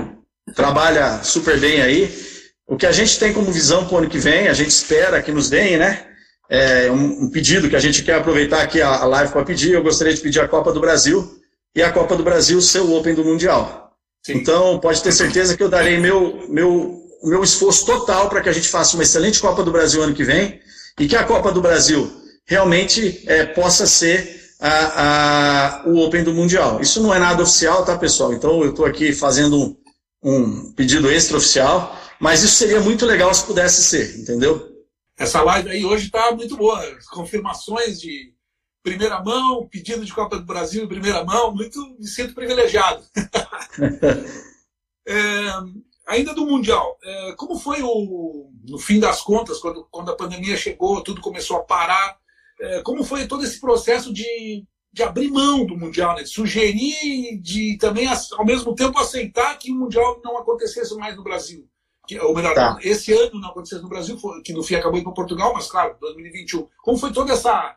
[0.55, 2.15] trabalha super bem aí.
[2.67, 5.23] O que a gente tem como visão para o ano que vem, a gente espera
[5.23, 6.07] que nos deem, né?
[6.49, 9.73] É um, um pedido que a gente quer aproveitar aqui a, a live para pedir.
[9.73, 11.29] Eu gostaria de pedir a Copa do Brasil
[11.75, 13.93] e a Copa do Brasil ser o Open do Mundial.
[14.25, 14.35] Sim.
[14.35, 18.49] Então, pode ter certeza que eu darei meu, meu o meu esforço total para que
[18.49, 20.61] a gente faça uma excelente Copa do Brasil ano que vem
[20.99, 22.09] e que a Copa do Brasil
[22.47, 26.81] realmente é, possa ser a, a, o Open do Mundial.
[26.81, 28.33] Isso não é nada oficial, tá, pessoal?
[28.33, 29.77] Então eu estou aqui fazendo um,
[30.23, 34.75] um pedido extraoficial, mas isso seria muito legal se pudesse ser, entendeu?
[35.19, 36.83] Essa live aí hoje está muito boa.
[37.11, 38.35] Confirmações de
[38.83, 43.03] primeira mão, pedido de Copa do Brasil em primeira mão, muito me sinto privilegiado.
[45.09, 45.51] é,
[46.07, 50.57] Ainda do Mundial, é, como foi o, no fim das contas, quando, quando a pandemia
[50.57, 52.17] chegou, tudo começou a parar,
[52.61, 56.23] é, como foi todo esse processo de, de abrir mão do Mundial, né?
[56.23, 61.17] de sugerir e de também, ao mesmo tempo, aceitar que o Mundial não acontecesse mais
[61.17, 61.67] no Brasil?
[62.07, 62.79] Que, ou melhor, tá.
[62.83, 65.97] esse ano não acontecesse no Brasil, que no fim acabou indo para Portugal, mas claro,
[66.01, 66.69] 2021.
[66.83, 67.77] Como foi toda essa,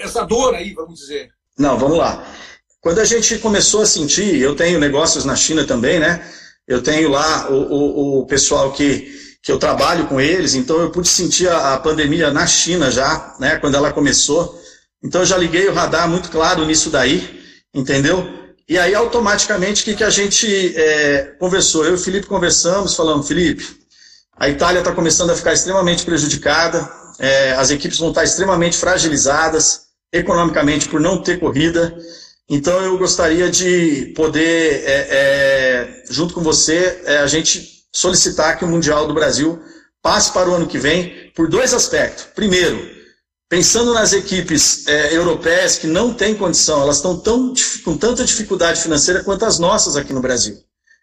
[0.00, 1.30] essa dor aí, vamos dizer?
[1.56, 2.26] Não, vamos lá.
[2.80, 6.28] Quando a gente começou a sentir, eu tenho negócios na China também, né?
[6.66, 10.90] Eu tenho lá o, o, o pessoal que, que eu trabalho com eles, então eu
[10.90, 14.60] pude sentir a, a, pandemia na China já, né, quando ela começou.
[15.02, 17.40] Então eu já liguei o radar muito claro nisso daí,
[17.74, 18.28] entendeu?
[18.68, 21.86] E aí automaticamente o que, que a gente é, conversou?
[21.86, 23.66] Eu e o Felipe conversamos, falamos, Felipe,
[24.36, 26.86] a Itália está começando a ficar extremamente prejudicada,
[27.18, 31.96] é, as equipes vão estar extremamente fragilizadas economicamente por não ter corrida.
[32.50, 38.64] Então eu gostaria de poder, é, é, junto com você, é, a gente solicitar que
[38.64, 39.60] o Mundial do Brasil
[40.02, 42.26] passe para o ano que vem por dois aspectos.
[42.34, 42.78] Primeiro,
[43.48, 47.52] pensando nas equipes é, europeias que não têm condição, elas estão tão,
[47.84, 50.56] com tanta dificuldade financeira quanto as nossas aqui no Brasil.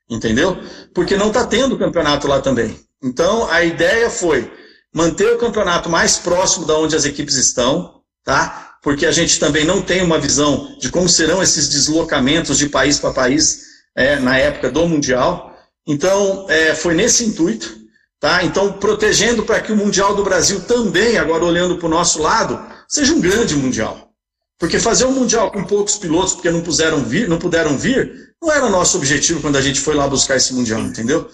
[0.10, 0.58] Entendeu?
[0.94, 2.80] Porque não está tendo campeonato lá também.
[3.04, 4.52] Então a ideia foi
[4.94, 8.66] manter o campeonato mais próximo da onde as equipes estão, tá?
[8.86, 13.00] porque a gente também não tem uma visão de como serão esses deslocamentos de país
[13.00, 13.64] para país
[13.96, 15.55] é, na época do Mundial.
[15.88, 17.86] Então, é, foi nesse intuito.
[18.20, 18.44] Tá?
[18.44, 22.60] Então, protegendo para que o Mundial do Brasil também, agora olhando para o nosso lado,
[22.88, 24.10] seja um grande Mundial.
[24.58, 28.52] Porque fazer um Mundial com poucos pilotos, porque não, puderam vir, não puderam vir, não
[28.52, 31.30] era o nosso objetivo quando a gente foi lá buscar esse Mundial, entendeu?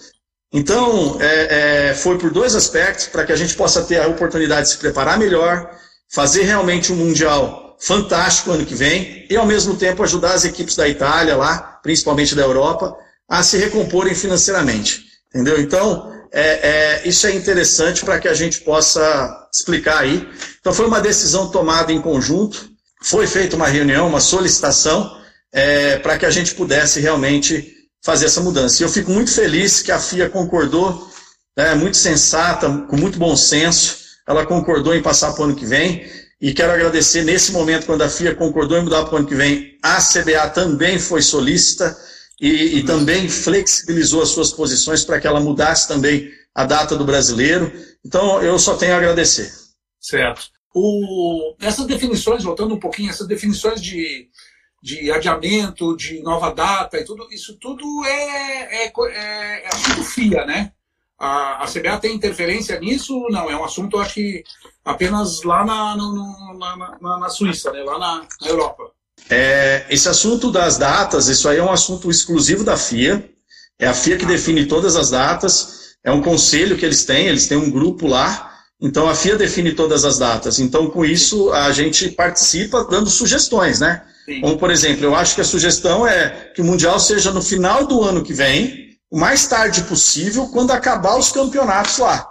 [0.52, 4.64] Então, é, é, foi por dois aspectos, para que a gente possa ter a oportunidade
[4.64, 5.72] de se preparar melhor,
[6.12, 10.76] fazer realmente um Mundial fantástico ano que vem e, ao mesmo tempo, ajudar as equipes
[10.76, 12.98] da Itália lá, principalmente da Europa,
[13.32, 15.06] a se recomporem financeiramente.
[15.30, 15.58] Entendeu?
[15.62, 20.28] Então, é, é, isso é interessante para que a gente possa explicar aí.
[20.60, 22.70] Então, foi uma decisão tomada em conjunto,
[23.02, 25.18] foi feita uma reunião, uma solicitação,
[25.54, 28.84] é, para que a gente pudesse realmente fazer essa mudança.
[28.84, 31.10] E eu fico muito feliz que a FIA concordou
[31.56, 33.96] né, muito sensata, com muito bom senso.
[34.28, 36.06] Ela concordou em passar para o ano que vem.
[36.42, 39.36] E quero agradecer nesse momento, quando a FIA concordou em mudar para o ano que
[39.36, 41.96] vem, a CBA também foi solícita
[42.42, 47.06] e, e também flexibilizou as suas posições para que ela mudasse também a data do
[47.06, 47.72] brasileiro.
[48.04, 49.54] Então, eu só tenho a agradecer.
[50.00, 50.50] Certo.
[50.74, 54.28] O, essas definições, voltando um pouquinho, essas definições de,
[54.82, 60.44] de adiamento, de nova data e tudo, isso tudo é, é, é, é assunto FIA,
[60.46, 60.72] né?
[61.20, 63.28] A, a CBA tem interferência nisso?
[63.30, 64.44] Não, é um assunto, acho que
[64.84, 67.84] apenas lá na, no, na, na, na, Suíça, né?
[67.84, 68.92] lá na, na Europa.
[69.30, 73.30] É, esse assunto das datas, isso aí é um assunto exclusivo da FIA.
[73.80, 74.30] É a FIA que ah.
[74.30, 75.96] define todas as datas.
[76.04, 79.74] É um conselho que eles têm, eles têm um grupo lá então a FIA define
[79.74, 80.60] todas as datas.
[80.60, 84.02] Então, com isso, a gente participa dando sugestões, né?
[84.26, 84.42] Sim.
[84.42, 87.86] Como, por exemplo, eu acho que a sugestão é que o Mundial seja no final
[87.86, 92.28] do ano que vem, o mais tarde possível, quando acabar os campeonatos lá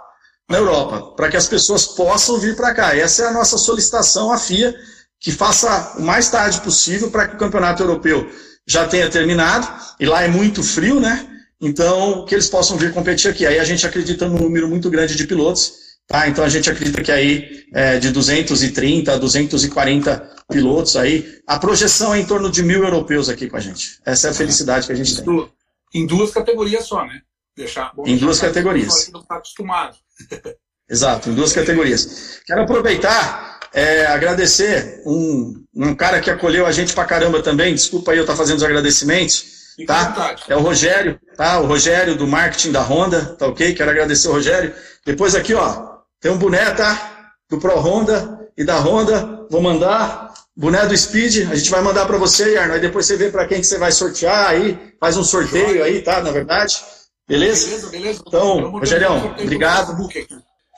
[0.49, 2.93] na Europa, para que as pessoas possam vir para cá.
[2.93, 4.75] Essa é a nossa solicitação à FIA,
[5.21, 8.29] que faça o mais tarde possível para que o campeonato europeu
[8.67, 9.67] já tenha terminado,
[9.99, 11.27] e lá é muito frio, né?
[11.61, 13.45] Então, que eles possam vir competir aqui.
[13.45, 15.81] Aí a gente acredita num número muito grande de pilotos
[16.11, 16.27] Tá?
[16.27, 22.13] Então a gente acredita que aí é, de 230 a 240 pilotos aí, a projeção
[22.13, 23.97] é em torno de mil europeus aqui com a gente.
[24.05, 25.49] Essa é a felicidade que a gente tem.
[25.93, 27.21] Em duas categorias só, né?
[27.55, 29.09] Deixar, em duas categorias.
[29.13, 29.95] Não está acostumado.
[30.89, 32.41] Exato, em duas categorias.
[32.45, 37.73] Quero aproveitar, é, agradecer um, um cara que acolheu a gente pra caramba também.
[37.73, 39.61] Desculpa aí eu estar tá fazendo os agradecimentos.
[39.87, 40.35] Tá?
[40.47, 41.59] É o Rogério, tá?
[41.59, 43.73] O Rogério do marketing da Honda, tá ok?
[43.73, 44.73] Quero agradecer o Rogério.
[45.05, 47.33] Depois aqui, ó, tem um boné, tá?
[47.49, 49.45] Do Pro Honda e da Honda.
[49.49, 50.31] Vou mandar.
[50.55, 52.73] Boné do Speed, a gente vai mandar para você, Arno.
[52.73, 54.77] Aí depois você vê para quem que você vai sortear aí.
[54.99, 56.21] Faz um sorteio aí, tá?
[56.21, 56.83] Na verdade.
[57.27, 57.67] Beleza?
[57.67, 58.23] Beleza, beleza.
[58.27, 59.97] Então, Rogério, obrigado.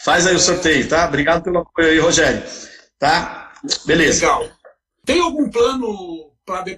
[0.06, 1.08] Faz aí o sorteio, tá?
[1.08, 2.44] Obrigado pelo apoio aí, Rogério.
[3.04, 3.52] Tá?
[3.86, 4.22] Beleza.
[4.22, 4.50] Legal.
[5.06, 6.32] Tem algum plano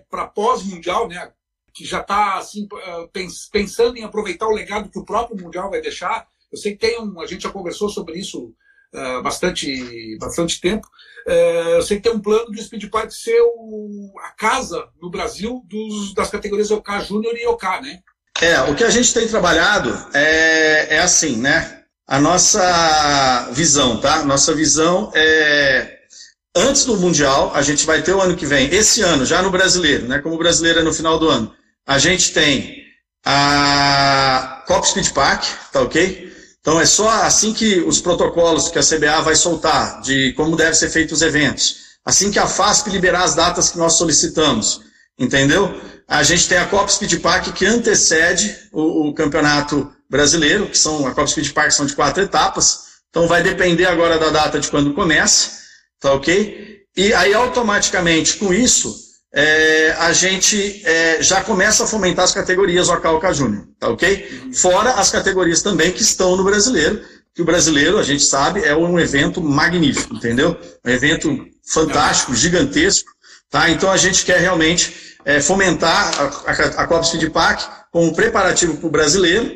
[0.10, 1.32] para pós-mundial, né?
[1.72, 5.82] Que já está assim, eh, pensando em aproveitar o legado que o próprio Mundial vai
[5.82, 6.26] deixar?
[6.52, 8.56] Eu sei que tem um, a gente já conversou sobre isso
[8.94, 10.88] uh, bastante, bastante tempo.
[11.28, 15.12] Uh, eu sei que tem um plano do Speed Park ser o, a casa no
[15.12, 18.00] Brasil dos, das categorias OK Júnior e OK, né?
[18.42, 21.84] É, o que a gente tem trabalhado é, é assim, né?
[22.08, 24.24] A nossa visão, tá?
[24.24, 25.95] Nossa visão é
[26.56, 29.52] antes do Mundial, a gente vai ter o ano que vem, esse ano, já no
[29.52, 30.20] brasileiro, né?
[30.20, 31.54] Como o brasileiro é no final do ano,
[31.86, 32.84] a gente tem
[33.26, 36.34] a Copa Speed Park, tá ok?
[36.62, 40.74] Então é só assim que os protocolos que a CBA vai soltar de como devem
[40.74, 44.82] ser feitos os eventos, assim que a FASP liberar as datas que nós solicitamos,
[45.20, 45.80] entendeu?
[46.08, 51.06] A gente tem a Copa Speed Park que antecede o, o campeonato brasileiro, que são
[51.06, 54.70] a Copa Speed Park são de quatro etapas, então vai depender agora da data de
[54.70, 55.65] quando começa,
[56.06, 56.84] tá ok?
[56.96, 58.96] E aí automaticamente com isso
[59.34, 64.52] é, a gente é, já começa a fomentar as categorias Ocalca Júnior, tá ok?
[64.54, 67.02] Fora as categorias também que estão no brasileiro,
[67.34, 70.56] que o brasileiro, a gente sabe, é um evento magnífico, entendeu?
[70.86, 73.10] Um evento fantástico, gigantesco,
[73.50, 73.68] tá?
[73.72, 78.78] Então a gente quer realmente é, fomentar a, a, a Copa Speed Park como preparativo
[78.78, 79.52] para o brasileiro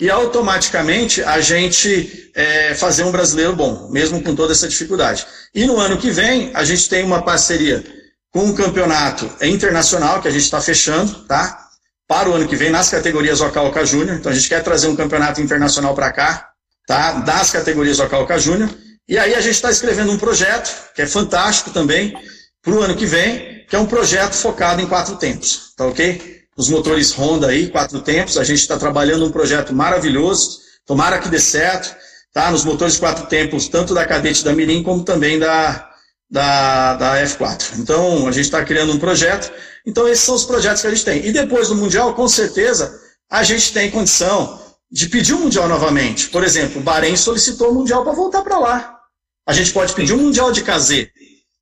[0.00, 5.26] e automaticamente a gente é, fazer um brasileiro bom, mesmo com toda essa dificuldade.
[5.54, 7.84] E no ano que vem, a gente tem uma parceria
[8.30, 11.66] com um campeonato internacional que a gente está fechando, tá?
[12.06, 14.16] Para o ano que vem, nas categorias Ocalca Júnior.
[14.16, 16.50] Então a gente quer trazer um campeonato internacional para cá,
[16.86, 17.12] tá?
[17.12, 18.70] Das categorias Ocalca Júnior.
[19.08, 22.14] E aí a gente está escrevendo um projeto, que é fantástico também,
[22.62, 26.37] para o ano que vem, que é um projeto focado em quatro tempos, tá ok?
[26.58, 31.28] Os motores Honda aí, quatro tempos, a gente está trabalhando um projeto maravilhoso, tomara que
[31.28, 31.94] dê certo,
[32.32, 32.50] tá?
[32.50, 35.88] Nos motores quatro tempos, tanto da Cadete da Mirim, como também da,
[36.28, 37.78] da, da F4.
[37.78, 39.52] Então, a gente está criando um projeto.
[39.86, 41.24] Então, esses são os projetos que a gente tem.
[41.24, 42.92] E depois do Mundial, com certeza,
[43.30, 46.28] a gente tem condição de pedir o Mundial novamente.
[46.28, 48.98] Por exemplo, o Bahrein solicitou o Mundial para voltar para lá.
[49.46, 51.06] A gente pode pedir um Mundial de KZ,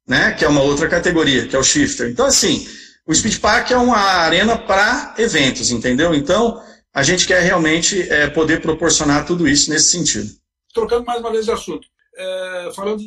[0.09, 2.09] né, que é uma outra categoria, que é o Shifter.
[2.09, 2.67] Então, assim,
[3.07, 6.13] o Speed Park é uma arena para eventos, entendeu?
[6.13, 6.61] Então,
[6.93, 10.29] a gente quer realmente é, poder proporcionar tudo isso nesse sentido.
[10.75, 11.87] Trocando mais uma vez de assunto.
[12.19, 13.03] É, falando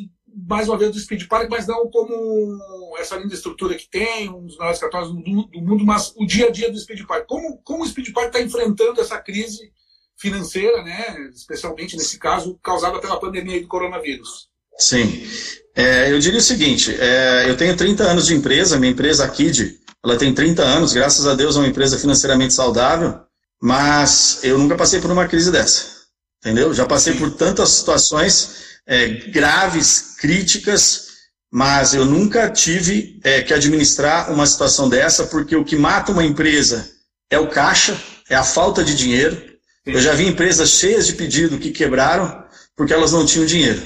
[0.48, 4.46] mais uma vez do Speed Park, mas não como essa linda estrutura que tem, um
[4.46, 7.26] dos maiores cartões do, do, mundo, mas o dia a dia do Speed Park.
[7.26, 9.72] Como, como o Speed Park está enfrentando essa crise
[10.16, 14.48] financeira, né, especialmente nesse caso, causada pela pandemia do coronavírus?
[14.78, 15.26] Sim.
[15.74, 19.28] É, eu diria o seguinte, é, eu tenho 30 anos de empresa, minha empresa, a
[19.28, 23.20] KID, ela tem 30 anos, graças a Deus é uma empresa financeiramente saudável,
[23.60, 26.00] mas eu nunca passei por uma crise dessa.
[26.42, 26.72] entendeu?
[26.72, 31.08] Já passei por tantas situações é, graves, críticas,
[31.52, 36.24] mas eu nunca tive é, que administrar uma situação dessa, porque o que mata uma
[36.24, 36.88] empresa
[37.28, 39.50] é o caixa, é a falta de dinheiro.
[39.84, 42.44] Eu já vi empresas cheias de pedido que quebraram
[42.76, 43.82] porque elas não tinham dinheiro.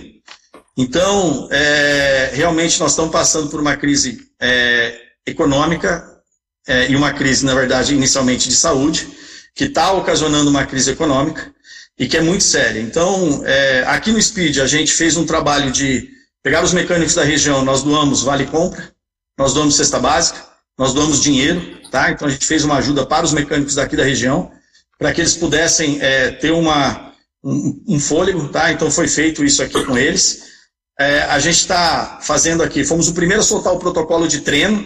[0.76, 6.20] Então, é, realmente nós estamos passando por uma crise é, econômica
[6.66, 9.08] é, e uma crise, na verdade, inicialmente de saúde,
[9.54, 11.52] que está ocasionando uma crise econômica
[11.98, 12.80] e que é muito séria.
[12.80, 16.08] Então, é, aqui no Speed, a gente fez um trabalho de
[16.42, 18.92] pegar os mecânicos da região, nós doamos vale compra,
[19.38, 20.44] nós doamos cesta básica,
[20.78, 22.10] nós doamos dinheiro, tá?
[22.10, 24.50] Então a gente fez uma ajuda para os mecânicos daqui da região,
[24.98, 27.12] para que eles pudessem é, ter uma,
[27.42, 28.72] um, um, fôlego, tá?
[28.72, 30.42] Então foi feito isso aqui com eles.
[30.98, 34.84] É, a gente está fazendo aqui, fomos o primeiro a soltar o protocolo de treino,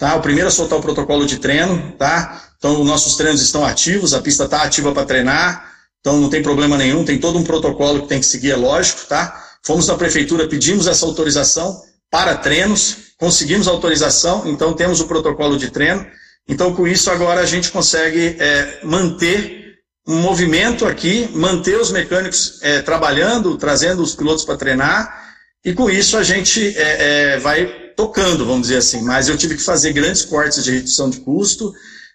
[0.00, 0.16] tá?
[0.16, 2.42] O primeiro a soltar o protocolo de treino, tá?
[2.56, 6.78] Então nossos treinos estão ativos, a pista está ativa para treinar, então não tem problema
[6.78, 9.48] nenhum, tem todo um protocolo que tem que seguir, é lógico, tá?
[9.62, 15.70] Fomos na prefeitura, pedimos essa autorização para treinos, conseguimos autorização, então temos o protocolo de
[15.70, 16.04] treino.
[16.48, 19.76] Então, com isso, agora a gente consegue é, manter
[20.08, 25.90] um movimento aqui, manter os mecânicos é, trabalhando, trazendo os pilotos para treinar, e com
[25.90, 29.02] isso a gente é, é, vai tocando, vamos dizer assim.
[29.02, 31.72] Mas eu tive que fazer grandes cortes de redução de custo,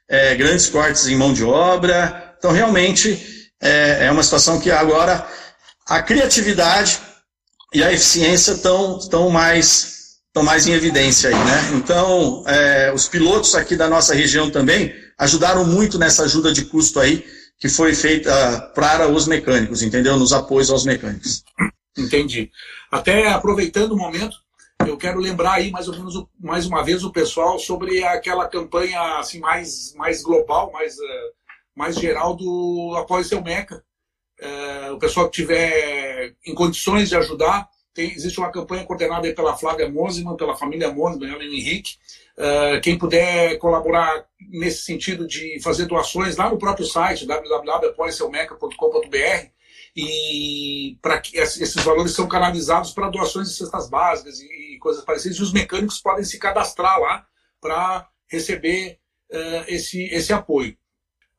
[0.09, 2.35] é, grandes cortes em mão de obra.
[2.37, 5.27] Então, realmente, é, é uma situação que agora
[5.87, 6.99] a criatividade
[7.71, 9.93] e a eficiência estão tão mais
[10.27, 11.71] estão mais em evidência aí, né?
[11.75, 16.99] Então, é, os pilotos aqui da nossa região também ajudaram muito nessa ajuda de custo
[16.99, 17.25] aí
[17.57, 20.17] que foi feita para os mecânicos, entendeu?
[20.17, 21.41] Nos apoios aos mecânicos.
[21.97, 22.51] Entendi.
[22.91, 24.35] Até aproveitando o momento,
[24.87, 29.19] eu quero lembrar aí mais ou menos mais uma vez o pessoal sobre aquela campanha
[29.19, 31.33] assim mais mais global, mais uh,
[31.75, 33.83] mais geral do apoio seu Meca.
[34.39, 39.55] Uh, o pessoal que tiver em condições de ajudar, tem, existe uma campanha coordenada pela
[39.55, 41.95] Flávia Mosiman, pela família Mosiman, Ellen Henrique.
[42.37, 49.54] Uh, quem puder colaborar nesse sentido de fazer doações lá no próprio site www.apoieseumeca.com.br
[49.95, 55.37] e para que esses valores são canalizados para doações de cestas básicas e, coisas parecidas.
[55.37, 57.25] E os mecânicos podem se cadastrar lá
[57.61, 58.99] para receber
[59.31, 60.77] uh, esse, esse apoio.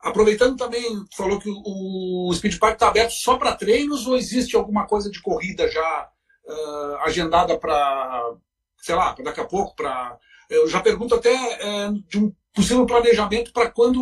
[0.00, 4.56] Aproveitando também, falou que o, o Speed Park está aberto só para treinos ou existe
[4.56, 6.10] alguma coisa de corrida já
[6.46, 8.34] uh, agendada para,
[8.78, 10.18] sei lá, para daqui a pouco, para.
[10.48, 14.00] Eu já pergunto até uh, de um possível planejamento para quando,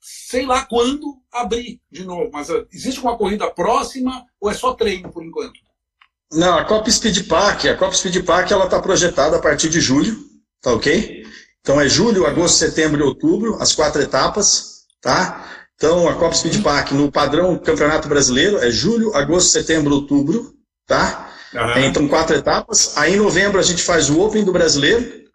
[0.00, 2.30] sei lá quando, abrir de novo.
[2.32, 5.58] Mas uh, existe uma corrida próxima ou é só treino por enquanto?
[6.32, 9.80] Não, a Copa Speed Park, a Copa Speed Park ela está projetada a partir de
[9.80, 10.16] julho,
[10.60, 11.24] tá ok?
[11.60, 15.66] Então é julho, agosto, setembro e outubro, as quatro etapas, tá?
[15.74, 20.54] Então a Copa Speed Park no padrão Campeonato Brasileiro é julho, agosto, setembro, outubro,
[20.86, 21.28] tá?
[21.54, 21.84] Uhum.
[21.84, 22.96] Então, quatro etapas.
[22.96, 25.27] Aí, em novembro, a gente faz o Open do Brasileiro.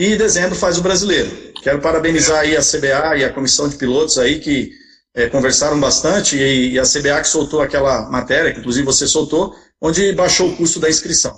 [0.00, 1.30] E em dezembro faz o Brasileiro.
[1.62, 4.72] Quero parabenizar aí a CBA e a comissão de pilotos aí que
[5.14, 9.54] é, conversaram bastante e, e, a CBA que soltou aquela matéria, que inclusive você soltou,
[9.78, 11.36] onde baixou o custo da inscrição.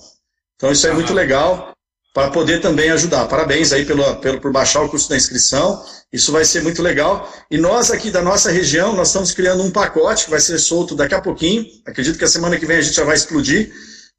[0.55, 1.73] Então, isso é muito legal
[2.15, 3.27] para poder também ajudar.
[3.27, 5.85] Parabéns aí pelo, pelo, por baixar o custo da inscrição.
[6.13, 7.29] Isso vai ser muito legal.
[7.51, 10.95] E nós aqui da nossa região, nós estamos criando um pacote que vai ser solto
[10.95, 11.67] daqui a pouquinho.
[11.85, 13.73] Acredito que a semana que vem a gente já vai explodir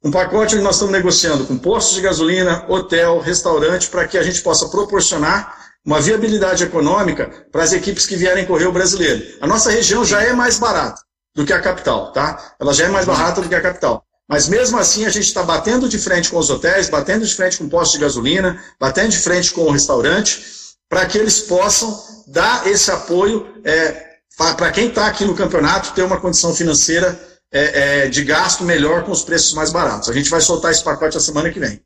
[0.04, 4.22] um pacote onde nós estamos negociando com postos de gasolina, hotel, restaurante, para que a
[4.22, 9.24] gente possa proporcionar uma viabilidade econômica para as equipes que vierem correr o brasileiro.
[9.40, 11.00] A nossa região já é mais barata
[11.34, 12.54] do que a capital, tá?
[12.60, 14.04] Ela já é mais barata do que a capital.
[14.28, 17.56] Mas mesmo assim a gente está batendo de frente com os hotéis, batendo de frente
[17.56, 20.44] com postos de gasolina, batendo de frente com o restaurante,
[20.86, 26.02] para que eles possam dar esse apoio é, para quem está aqui no campeonato ter
[26.02, 27.18] uma condição financeira
[27.54, 30.08] é, é, de gasto melhor com os preços mais baratos.
[30.08, 31.80] A gente vai soltar esse pacote a semana que vem.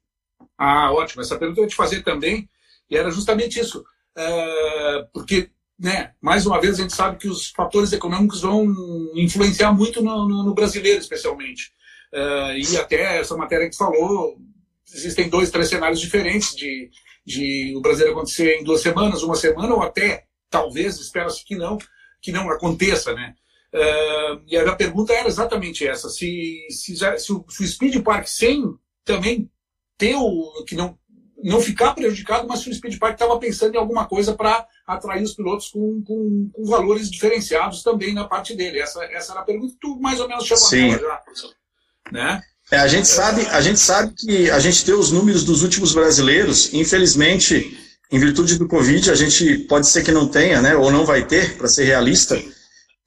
[0.56, 1.20] Ah, ótimo.
[1.20, 2.48] Essa pergunta eu ia te fazer também,
[2.90, 3.84] e era justamente isso.
[4.16, 8.66] É, porque, né, mais uma vez, a gente sabe que os fatores econômicos vão
[9.14, 11.70] influenciar muito no, no, no brasileiro, especialmente.
[12.10, 14.38] É, e até essa matéria que falou,
[14.90, 16.90] existem dois, três cenários diferentes de,
[17.26, 21.76] de o brasileiro acontecer em duas semanas, uma semana, ou até, talvez, espera-se que não,
[22.22, 23.34] que não aconteça, né?
[23.74, 28.02] Uh, e a pergunta era exatamente essa: se, se, já, se, o, se, o, Speed
[28.02, 28.64] Park sem
[29.04, 29.50] também
[29.96, 30.64] ter o.
[30.66, 30.98] que não,
[31.42, 35.22] não ficar prejudicado, mas se o Speed Park estava pensando em alguma coisa para atrair
[35.22, 38.80] os pilotos com, com, com, valores diferenciados também na parte dele.
[38.80, 40.92] Essa, essa era a pergunta que tu mais ou menos chamou Sim.
[40.92, 41.22] já.
[42.10, 42.42] Né?
[42.70, 45.94] É, a gente sabe, a gente sabe que a gente tem os números dos últimos
[45.94, 47.78] brasileiros, infelizmente,
[48.10, 51.26] em virtude do Covid, a gente pode ser que não tenha, né, ou não vai
[51.26, 52.38] ter, para ser realista.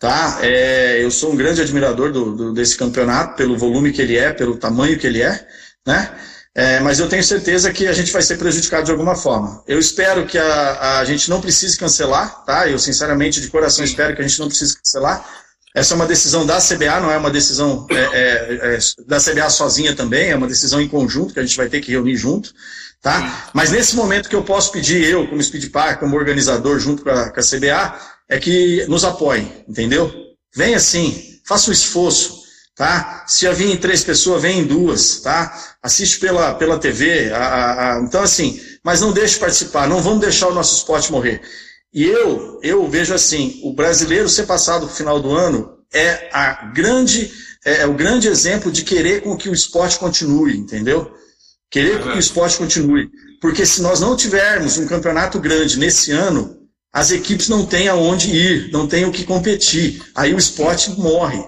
[0.02, 0.40] Tá?
[0.42, 4.34] É, eu sou um grande admirador do, do, desse campeonato, pelo volume que ele é,
[4.34, 5.48] pelo tamanho que ele é,
[5.86, 6.12] né?
[6.54, 9.64] É, mas eu tenho certeza que a gente vai ser prejudicado de alguma forma.
[9.66, 12.68] Eu espero que a, a gente não precise cancelar, tá?
[12.68, 15.24] Eu, sinceramente, de coração, espero que a gente não precise cancelar.
[15.74, 19.50] Essa é uma decisão da CBA, não é uma decisão é, é, é, da CBA
[19.52, 22.52] sozinha também, é uma decisão em conjunto que a gente vai ter que reunir junto,
[23.02, 23.50] tá?
[23.54, 27.12] Mas nesse momento que eu posso pedir, eu, como Speed Park, como organizador junto com
[27.12, 27.98] a, com a CBA,
[28.32, 30.10] é que nos apoiem, entendeu?
[30.56, 33.26] Venha sim, faça o esforço, tá?
[33.28, 35.54] Se já vir em três pessoas, vem em duas, tá?
[35.84, 40.48] Assiste pela, pela TV, a, a, então assim, mas não deixe participar, não vamos deixar
[40.48, 41.42] o nosso esporte morrer.
[41.94, 46.72] E eu, eu vejo assim, o brasileiro ser passado no final do ano é a
[46.74, 47.34] grande,
[47.66, 51.12] é, é, o grande exemplo de querer com que o esporte continue, entendeu?
[51.70, 53.10] Querer com que o esporte continue.
[53.42, 56.61] Porque se nós não tivermos um campeonato grande nesse ano,
[56.94, 60.04] as equipes não têm aonde ir, não têm o que competir.
[60.14, 61.42] Aí o esporte morre.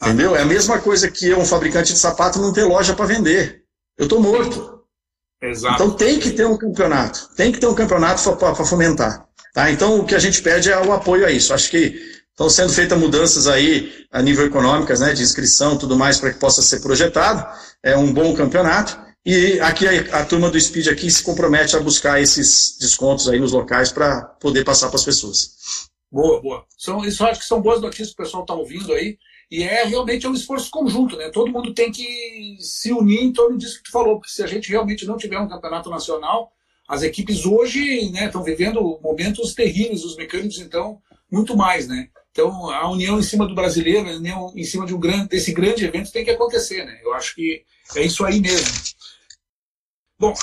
[0.00, 0.34] Entendeu?
[0.34, 3.64] É a mesma coisa que um fabricante de sapato não ter loja para vender.
[3.98, 4.80] Eu estou morto.
[5.42, 5.74] Exato.
[5.74, 7.28] Então tem que ter um campeonato.
[7.34, 9.26] Tem que ter um campeonato para fomentar.
[9.52, 9.70] Tá?
[9.70, 11.52] Então, o que a gente pede é o apoio a isso.
[11.52, 12.00] Acho que
[12.30, 16.38] estão sendo feitas mudanças aí a nível econômicas, né, de inscrição tudo mais, para que
[16.38, 17.46] possa ser projetado.
[17.82, 18.98] É um bom campeonato.
[19.24, 23.38] E aqui a, a, turma do Speed aqui se compromete a buscar esses descontos aí
[23.38, 25.90] nos locais para poder passar para as pessoas.
[26.10, 26.64] Boa, boa.
[26.76, 29.18] São, isso acho que são boas notícias que o pessoal está ouvindo aí.
[29.50, 31.28] E é realmente é um esforço conjunto, né?
[31.28, 34.46] Todo mundo tem que se unir em torno disso que tu falou, porque se a
[34.46, 36.52] gente realmente não tiver um campeonato nacional,
[36.88, 41.00] as equipes hoje né, estão vivendo momentos terríveis, os mecânicos, então,
[41.30, 42.08] muito mais, né?
[42.30, 45.52] Então, a união em cima do brasileiro, a união em cima de um grande, desse
[45.52, 47.00] grande evento tem que acontecer, né?
[47.02, 47.64] Eu acho que
[47.96, 48.68] é isso aí mesmo.
[50.20, 50.34] Bom,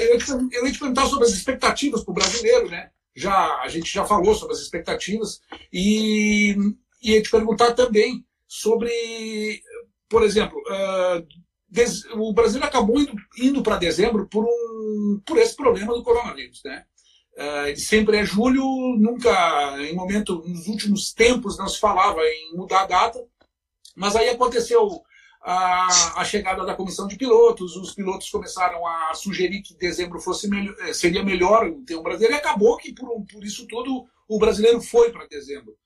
[0.00, 2.88] eu, ia te perguntar sobre as expectativas para o brasileiro, né?
[3.14, 6.56] Já, a gente já falou sobre as expectativas e
[7.02, 9.60] ia te perguntar também sobre,
[10.08, 15.92] por exemplo, uh, o Brasil acabou indo, indo para dezembro por, um, por esse problema
[15.92, 16.62] do coronavírus.
[16.64, 16.86] Né?
[17.34, 18.64] Uh, sempre é julho,
[18.98, 23.22] nunca, em momento, nos últimos tempos, não se falava em mudar a data,
[23.94, 25.02] mas aí aconteceu
[25.42, 30.48] a, a, chegada da comissão de pilotos, os pilotos começaram a sugerir que dezembro fosse
[30.48, 34.38] melhor, eh, seria melhor ter um brasileiro, e acabou que, por, por isso tudo, o
[34.38, 35.76] brasileiro foi para dezembro.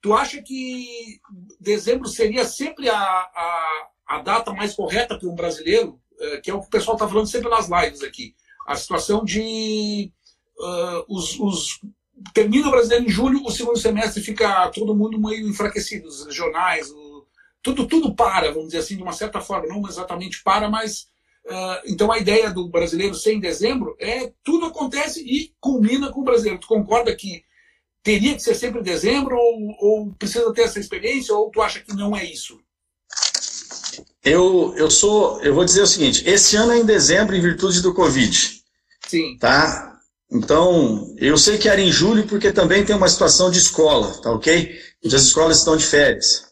[0.00, 1.18] Tu acha que
[1.58, 6.54] dezembro seria sempre a, a a data mais correta para um brasileiro, eh, que é
[6.54, 8.34] o que o pessoal está falando sempre nas lives aqui.
[8.66, 10.10] A situação de
[10.58, 11.80] uh, os, os,
[12.32, 16.90] termina o brasileiro em julho, o segundo semestre fica todo mundo meio enfraquecido, os regionais,
[16.90, 17.07] o,
[17.62, 21.08] tudo tudo para, vamos dizer assim, de uma certa forma, não exatamente para, mas
[21.46, 26.20] uh, então a ideia do brasileiro ser em dezembro é tudo acontece e culmina com
[26.20, 26.60] o brasileiro.
[26.60, 27.42] Tu concorda que
[28.02, 31.80] teria que ser sempre em dezembro ou, ou precisa ter essa experiência ou tu acha
[31.80, 32.58] que não é isso?
[34.24, 37.80] Eu, eu sou, eu vou dizer o seguinte, esse ano é em dezembro em virtude
[37.80, 38.62] do Covid.
[39.06, 39.38] Sim.
[39.38, 39.98] Tá?
[40.30, 44.30] Então, eu sei que era em julho porque também tem uma situação de escola, tá
[44.30, 44.78] ok?
[45.04, 46.46] As escolas estão de férias,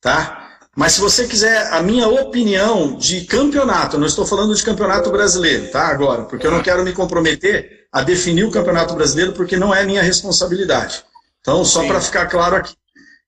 [0.00, 0.45] tá?
[0.76, 5.70] Mas se você quiser a minha opinião de campeonato, não estou falando de campeonato brasileiro,
[5.70, 5.88] tá?
[5.88, 9.84] Agora, porque eu não quero me comprometer a definir o campeonato brasileiro porque não é
[9.86, 11.02] minha responsabilidade.
[11.40, 12.74] Então, só para ficar claro aqui,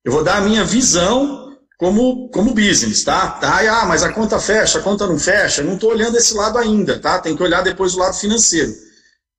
[0.04, 3.30] eu vou dar a minha visão como, como business, tá?
[3.30, 3.60] tá?
[3.80, 5.62] Ah, mas a conta fecha, a conta não fecha.
[5.62, 7.18] Não estou olhando esse lado ainda, tá?
[7.18, 8.72] Tem que olhar depois o lado financeiro.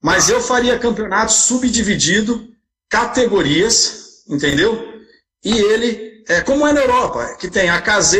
[0.01, 2.47] Mas eu faria campeonato subdividido,
[2.89, 4.81] categorias, entendeu?
[5.43, 8.15] E ele, é, como é na Europa, que tem a KZ,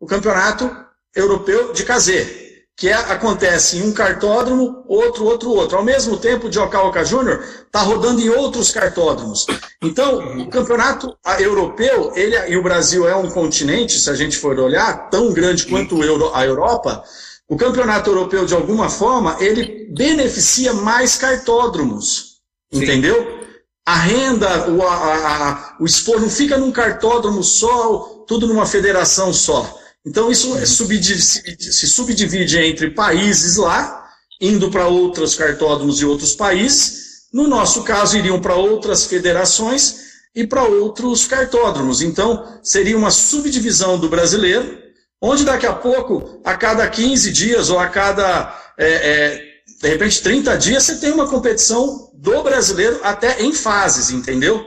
[0.00, 0.74] o campeonato
[1.14, 2.42] europeu de KZ
[2.76, 5.76] que é, acontece em um cartódromo, outro, outro, outro.
[5.76, 9.46] Ao mesmo tempo, o Diocaoca Júnior está rodando em outros cartódromos.
[9.80, 14.58] Então, o campeonato europeu, ele, e o Brasil é um continente, se a gente for
[14.58, 16.00] olhar, tão grande quanto
[16.34, 17.04] a Europa,
[17.48, 22.38] o campeonato europeu, de alguma forma, ele beneficia mais cartódromos.
[22.72, 22.80] Sim.
[23.84, 29.32] A renda, o, a, a, o expor não fica num cartódromo só, tudo numa federação
[29.32, 29.78] só.
[30.06, 34.08] Então isso é se subdivide entre países lá,
[34.40, 37.02] indo para outros cartódromos de outros países.
[37.32, 40.02] No nosso caso, iriam para outras federações
[40.34, 42.02] e para outros cartódromos.
[42.02, 44.78] Então, seria uma subdivisão do brasileiro,
[45.20, 49.51] onde daqui a pouco, a cada 15 dias ou a cada, é, é,
[49.82, 54.64] de repente, 30 dias, você tem uma competição do brasileiro até em fases, entendeu?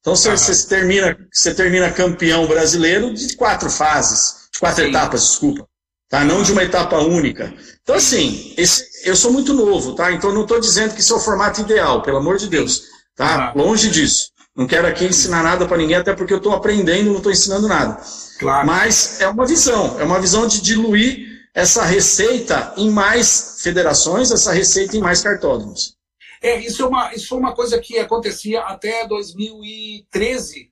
[0.00, 4.90] Então, você, você termina, você termina campeão brasileiro de quatro fases de quatro Sim.
[4.90, 5.66] etapas, desculpa.
[6.08, 6.24] Tá?
[6.24, 7.54] Não de uma etapa única.
[7.82, 10.10] Então, assim, esse, eu sou muito novo, tá?
[10.12, 12.84] Então não estou dizendo que isso é o formato ideal, pelo amor de Deus.
[13.14, 13.52] Tá?
[13.54, 14.30] Longe disso.
[14.56, 17.68] Não quero aqui ensinar nada para ninguém, até porque eu estou aprendendo, não estou ensinando
[17.68, 18.00] nada.
[18.38, 18.66] Claro.
[18.66, 24.52] Mas é uma visão, é uma visão de diluir essa receita em mais federações, essa
[24.52, 25.96] receita em mais cartódromos.
[26.40, 30.70] É, isso é uma, isso foi uma coisa que acontecia até 2013,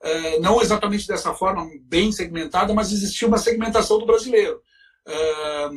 [0.00, 4.60] é, não exatamente dessa forma, bem segmentada, mas existia uma segmentação do brasileiro.
[5.06, 5.68] É,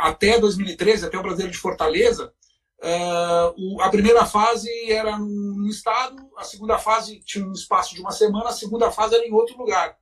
[0.00, 2.32] até 2013, até o Brasileiro de Fortaleza,
[2.82, 8.10] é, a primeira fase era no estado, a segunda fase tinha um espaço de uma
[8.10, 9.96] semana, a segunda fase era em outro lugar.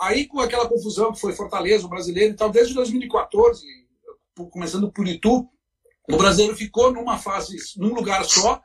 [0.00, 3.64] Aí, com aquela confusão que foi Fortaleza, o brasileiro e tal, desde 2014,
[4.50, 5.48] começando por Itu,
[6.10, 8.60] o brasileiro ficou numa fase, num lugar só,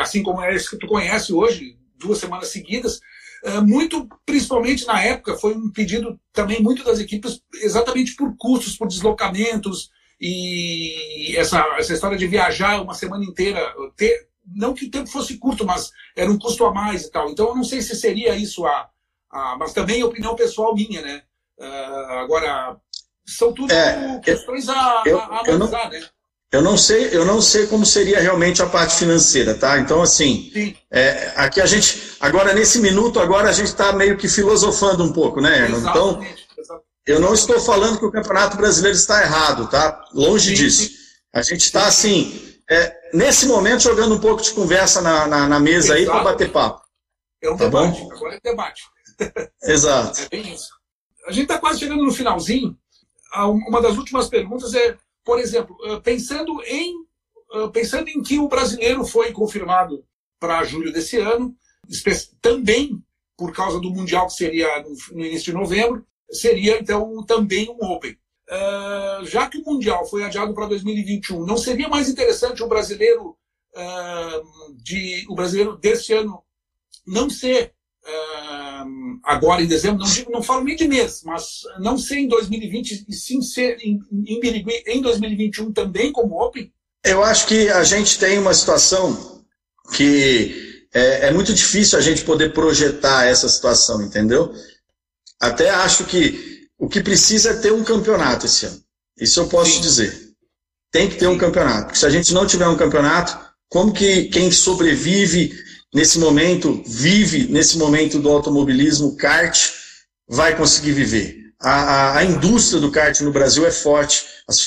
[0.00, 3.00] assim como é esse que tu conhece hoje, duas semanas seguidas.
[3.44, 8.76] É, muito, principalmente na época, foi um pedido também muito das equipes, exatamente por custos,
[8.76, 13.60] por deslocamentos e essa, essa história de viajar uma semana inteira,
[13.96, 17.28] ter, não que o tempo fosse curto, mas era um custo a mais e tal.
[17.30, 18.88] Então, eu não sei se seria isso a,
[19.32, 21.22] a mas também é opinião pessoal minha, né?
[21.58, 22.76] Uh, agora,
[23.26, 26.02] são tudo é, questões a, eu, a analisar, né?
[26.52, 29.78] Eu não sei, eu não sei como seria realmente a parte financeira, tá?
[29.78, 34.28] Então, assim, é, aqui a gente, agora nesse minuto, agora a gente está meio que
[34.28, 35.78] filosofando um pouco, né, Erno?
[35.78, 36.20] Então,
[37.06, 40.04] eu não estou falando que o Campeonato Brasileiro está errado, tá?
[40.12, 40.82] Longe sim, disso.
[40.82, 40.94] Sim.
[41.32, 45.58] A gente está, assim, é, nesse momento, jogando um pouco de conversa na, na, na
[45.58, 46.00] mesa Exato.
[46.00, 46.82] aí para bater papo.
[47.42, 48.12] É um tá debate, bom?
[48.12, 48.82] agora é debate.
[49.62, 50.22] Exato.
[50.22, 50.70] É bem isso.
[51.26, 52.76] A gente está quase chegando no finalzinho.
[53.68, 56.94] Uma das últimas perguntas é por exemplo, eh, pensando em,
[57.54, 60.04] eh, pensando em que o brasileiro foi confirmado
[60.38, 61.54] para julho desse ano,
[62.40, 63.02] também
[63.36, 68.16] por causa do Mundial que seria no, início de novembro, seria então também um Open.
[68.48, 73.36] Uh, já que o Mundial foi adiado para 2021, não seria mais interessante o brasileiro
[74.74, 76.44] de o brasileiro deste ano
[77.06, 77.74] não ser
[79.24, 83.06] agora em dezembro, não, digo, não falo nem de mês, mas não ser em 2020
[83.08, 86.72] e sim ser em, em Birigui em 2021 também como Open?
[87.04, 89.42] Eu acho que a gente tem uma situação
[89.94, 94.52] que é, é muito difícil a gente poder projetar essa situação, entendeu?
[95.40, 98.82] Até acho que o que precisa é ter um campeonato esse ano.
[99.18, 99.80] Isso eu posso Sim.
[99.80, 100.32] dizer.
[100.90, 101.86] Tem que ter um campeonato.
[101.86, 105.52] Porque se a gente não tiver um campeonato, como que quem sobrevive
[105.92, 109.70] nesse momento, vive nesse momento do automobilismo, kart,
[110.28, 111.42] vai conseguir viver.
[111.60, 114.24] A, a, a, indústria do kart no Brasil é forte.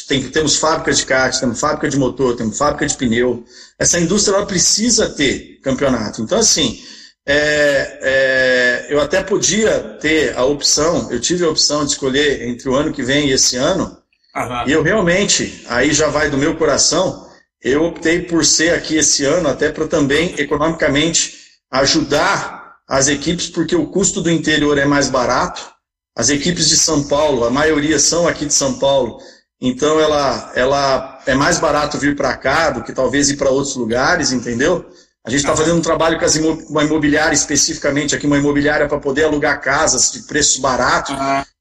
[0.07, 3.43] Tem, temos fábricas de kart, temos fábrica de motor, temos fábrica de pneu.
[3.78, 6.21] Essa indústria ela precisa ter campeonato.
[6.21, 6.80] Então, assim,
[7.26, 12.69] é, é, eu até podia ter a opção, eu tive a opção de escolher entre
[12.69, 13.97] o ano que vem e esse ano,
[14.36, 14.63] Aham.
[14.67, 17.24] e eu realmente, aí já vai do meu coração,
[17.66, 21.36] eu optei por ser aqui esse ano, até para também, economicamente,
[21.72, 25.74] ajudar as equipes, porque o custo do interior é mais barato.
[26.16, 29.20] As equipes de São Paulo, a maioria são aqui de São Paulo,
[29.59, 33.76] então ela, ela é mais barato vir para cá do que talvez ir para outros
[33.76, 34.86] lugares, entendeu?
[35.26, 39.23] A gente está fazendo um trabalho com uma imobiliária especificamente aqui, uma imobiliária para poder
[39.23, 41.15] alugar casas de preços baratos.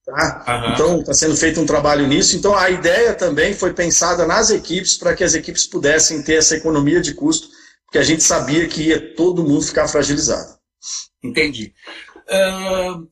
[0.05, 0.45] Tá?
[0.47, 0.73] Uhum.
[0.75, 2.37] Então, está sendo feito um trabalho nisso.
[2.37, 6.57] Então, a ideia também foi pensada nas equipes para que as equipes pudessem ter essa
[6.57, 7.49] economia de custo,
[7.87, 10.59] porque a gente sabia que ia todo mundo ficar fragilizado.
[11.23, 11.73] Entendi.
[12.29, 13.09] Uh,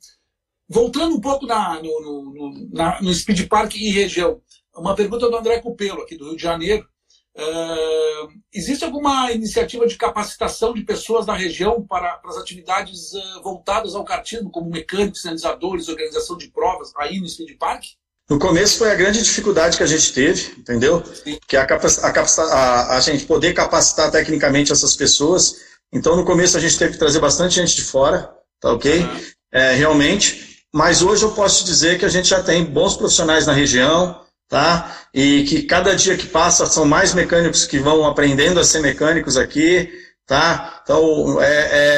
[0.68, 4.38] voltando um pouco na, no, no, na, no Speed Park e região,
[4.76, 6.86] uma pergunta do André Cupelo, aqui do Rio de Janeiro.
[7.34, 13.42] Uh, existe alguma iniciativa de capacitação de pessoas da região para, para as atividades uh,
[13.42, 17.84] voltadas ao kartismo, como mecânicos, sinalizadores, organização de provas, aí no Speed Park?
[18.28, 21.02] No começo foi a grande dificuldade que a gente teve, entendeu?
[21.24, 21.38] Sim.
[21.46, 25.56] Que a, a, a, a, gente poder capacitar tecnicamente essas pessoas.
[25.92, 29.00] Então, no começo a gente teve que trazer bastante gente de fora, tá ok?
[29.00, 29.20] Uhum.
[29.52, 30.64] É, realmente.
[30.72, 34.18] Mas hoje eu posso te dizer que a gente já tem bons profissionais na região,
[34.52, 34.98] tá?
[35.14, 39.38] E que cada dia que passa são mais mecânicos que vão aprendendo a ser mecânicos
[39.38, 39.90] aqui,
[40.26, 40.82] tá?
[40.82, 41.46] Então é,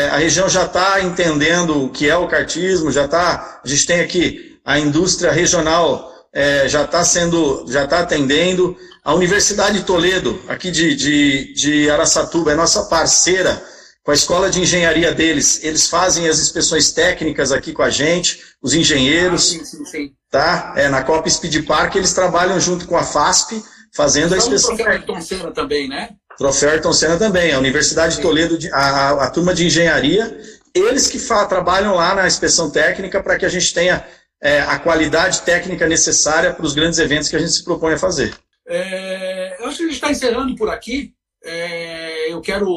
[0.04, 3.60] é, a região já está entendendo o que é o cartismo, já está.
[3.64, 8.76] A gente tem aqui a indústria regional é, já está sendo, já está atendendo.
[9.02, 13.60] A Universidade de Toledo, aqui de, de, de Araçatuba, é nossa parceira
[14.04, 15.58] com a escola de engenharia deles.
[15.64, 19.42] Eles fazem as inspeções técnicas aqui com a gente, os engenheiros.
[19.42, 20.74] Ah, sim, sim, sim tá?
[20.76, 23.62] É, na Copa Speed Park eles trabalham junto com a FASP,
[23.94, 24.74] fazendo a inspeção.
[24.74, 26.10] O troféu Ayrton Senna também, né?
[26.36, 30.36] Troféu Ayrton Senna também, a Universidade de Toledo, a, a, a turma de engenharia,
[30.74, 34.04] eles que trabalham lá na inspeção técnica para que a gente tenha
[34.42, 37.98] é, a qualidade técnica necessária para os grandes eventos que a gente se propõe a
[37.98, 38.34] fazer.
[38.66, 41.14] É, eu acho que a gente está encerrando por aqui.
[41.44, 42.68] É, eu quero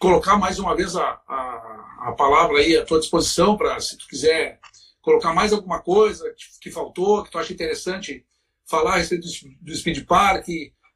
[0.00, 4.08] colocar mais uma vez a, a, a palavra aí à tua disposição para, se tu
[4.08, 4.58] quiser
[5.02, 8.24] colocar mais alguma coisa que, faltou, que tu acha interessante
[8.64, 10.46] falar a respeito do, do Speed Park,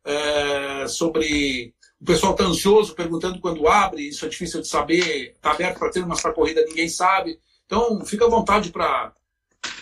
[0.05, 5.51] é, sobre o pessoal está ansioso perguntando quando abre, isso é difícil de saber, está
[5.51, 7.39] aberto para ter uma corrida, ninguém sabe.
[7.65, 9.13] Então, fica à vontade para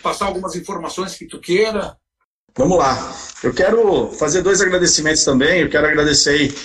[0.01, 1.97] passar algumas informações que tu queira.
[2.57, 3.15] Vamos lá.
[3.43, 5.61] Eu quero fazer dois agradecimentos também.
[5.61, 6.55] Eu quero agradecer aí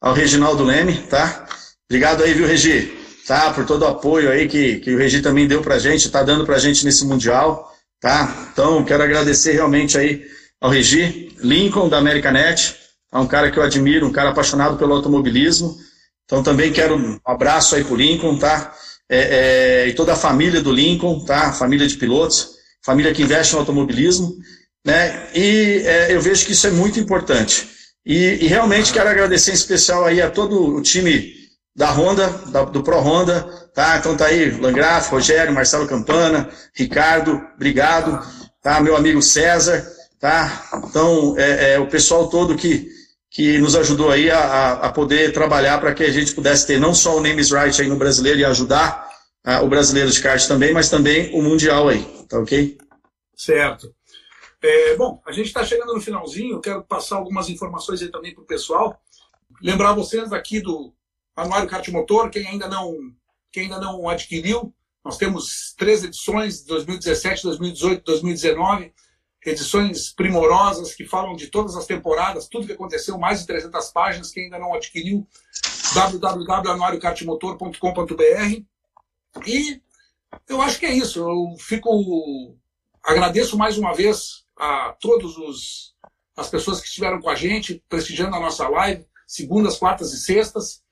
[0.00, 1.46] ao Reginaldo Leme, tá?
[1.90, 3.01] Obrigado aí, viu, Regi?
[3.26, 6.22] Tá, por todo o apoio aí que, que o Regi também deu pra gente, tá
[6.22, 8.48] dando pra gente nesse Mundial, tá?
[8.52, 10.26] Então, quero agradecer realmente aí
[10.60, 12.76] ao Regi, Lincoln da Americanet,
[13.12, 15.76] é um cara que eu admiro, um cara apaixonado pelo automobilismo.
[16.24, 18.74] Então, também quero um abraço aí pro Lincoln, tá?
[19.08, 19.18] É,
[19.84, 21.52] é, e toda a família do Lincoln, tá?
[21.52, 22.52] Família de pilotos,
[22.82, 24.34] família que investe no automobilismo,
[24.84, 25.28] né?
[25.34, 27.68] E é, eu vejo que isso é muito importante.
[28.04, 31.41] E, e, realmente quero agradecer em especial aí a todo o time
[31.74, 33.42] da Honda, da, do Pro Honda,
[33.74, 33.96] tá?
[33.96, 38.20] Então tá aí Langraf, Rogério, Marcelo Campana, Ricardo, obrigado,
[38.60, 38.80] tá?
[38.80, 39.86] Meu amigo César,
[40.20, 40.68] tá?
[40.88, 42.88] Então, é, é o pessoal todo que,
[43.30, 46.94] que nos ajudou aí a, a poder trabalhar para que a gente pudesse ter não
[46.94, 49.10] só o Names Right aí no brasileiro e ajudar
[49.62, 52.78] o brasileiro de kart também, mas também o mundial aí, tá ok?
[53.34, 53.92] Certo.
[54.62, 58.44] É, bom, a gente está chegando no finalzinho, quero passar algumas informações aí também para
[58.44, 59.00] o pessoal.
[59.60, 60.94] Lembrar vocês aqui do
[61.34, 62.96] Anuário Kart Motor, quem ainda não,
[63.50, 64.72] quem ainda não adquiriu,
[65.04, 68.94] nós temos três edições, 2017, 2018, 2019,
[69.44, 74.30] edições primorosas que falam de todas as temporadas, tudo que aconteceu, mais de 300 páginas,
[74.30, 75.26] quem ainda não adquiriu,
[75.94, 78.62] www.anuariokartmotor.com.br.
[79.46, 79.82] E
[80.48, 82.56] eu acho que é isso, eu fico
[83.02, 85.90] agradeço mais uma vez a todos os
[86.34, 90.82] as pessoas que estiveram com a gente, prestigiando a nossa live, segundas, quartas e sextas.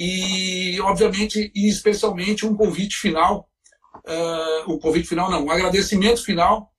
[0.00, 3.50] E, obviamente, e especialmente um convite final,
[4.06, 6.70] uh, um convite final não, um agradecimento final,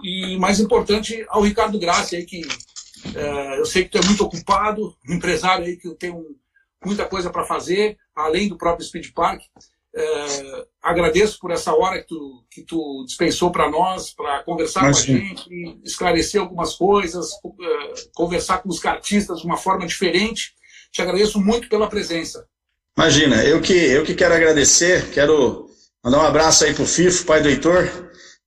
[0.00, 4.22] e mais importante ao Ricardo Graça, aí, que uh, eu sei que tu é muito
[4.22, 6.24] ocupado, um empresário aí que tem um,
[6.84, 9.42] muita coisa para fazer, além do próprio Speed Park.
[9.94, 15.04] É, agradeço por essa hora que tu, que tu dispensou para nós, para conversar Mas,
[15.04, 20.54] com a gente, esclarecer algumas coisas, é, conversar com os cartistas de uma forma diferente.
[20.90, 22.48] Te agradeço muito pela presença.
[22.96, 25.66] Imagina, eu que, eu que quero agradecer, quero
[26.04, 27.88] mandar um abraço aí pro Fifo, pai do Heitor.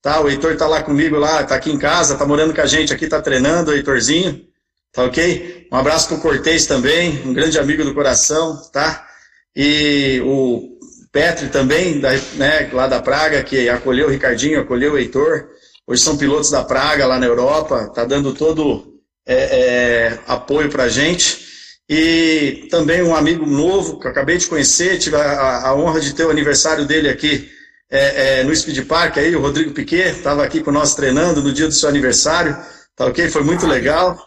[0.02, 2.66] Tá, o Heitor tá lá comigo, lá, tá aqui em casa, tá morando com a
[2.68, 4.46] gente aqui, tá treinando, Heitorzinho.
[4.94, 5.68] Tá ok?
[5.72, 9.08] Um abraço pro Cortez também, um grande amigo do coração, tá?
[9.56, 10.78] E o
[11.12, 15.50] Petri também, da, né, lá da Praga, que acolheu o Ricardinho, acolheu o Heitor.
[15.88, 20.84] Hoje são pilotos da Praga lá na Europa, tá dando todo é, é, apoio para
[20.84, 21.45] a gente.
[21.88, 26.16] E também um amigo novo que eu acabei de conhecer, tive a, a honra de
[26.16, 27.50] ter o aniversário dele aqui
[27.90, 31.54] é, é no Speed Park, aí, o Rodrigo Piquet, estava aqui com nós treinando no
[31.54, 32.58] dia do seu aniversário,
[32.96, 33.30] tá ok?
[33.30, 34.18] Foi muito legal.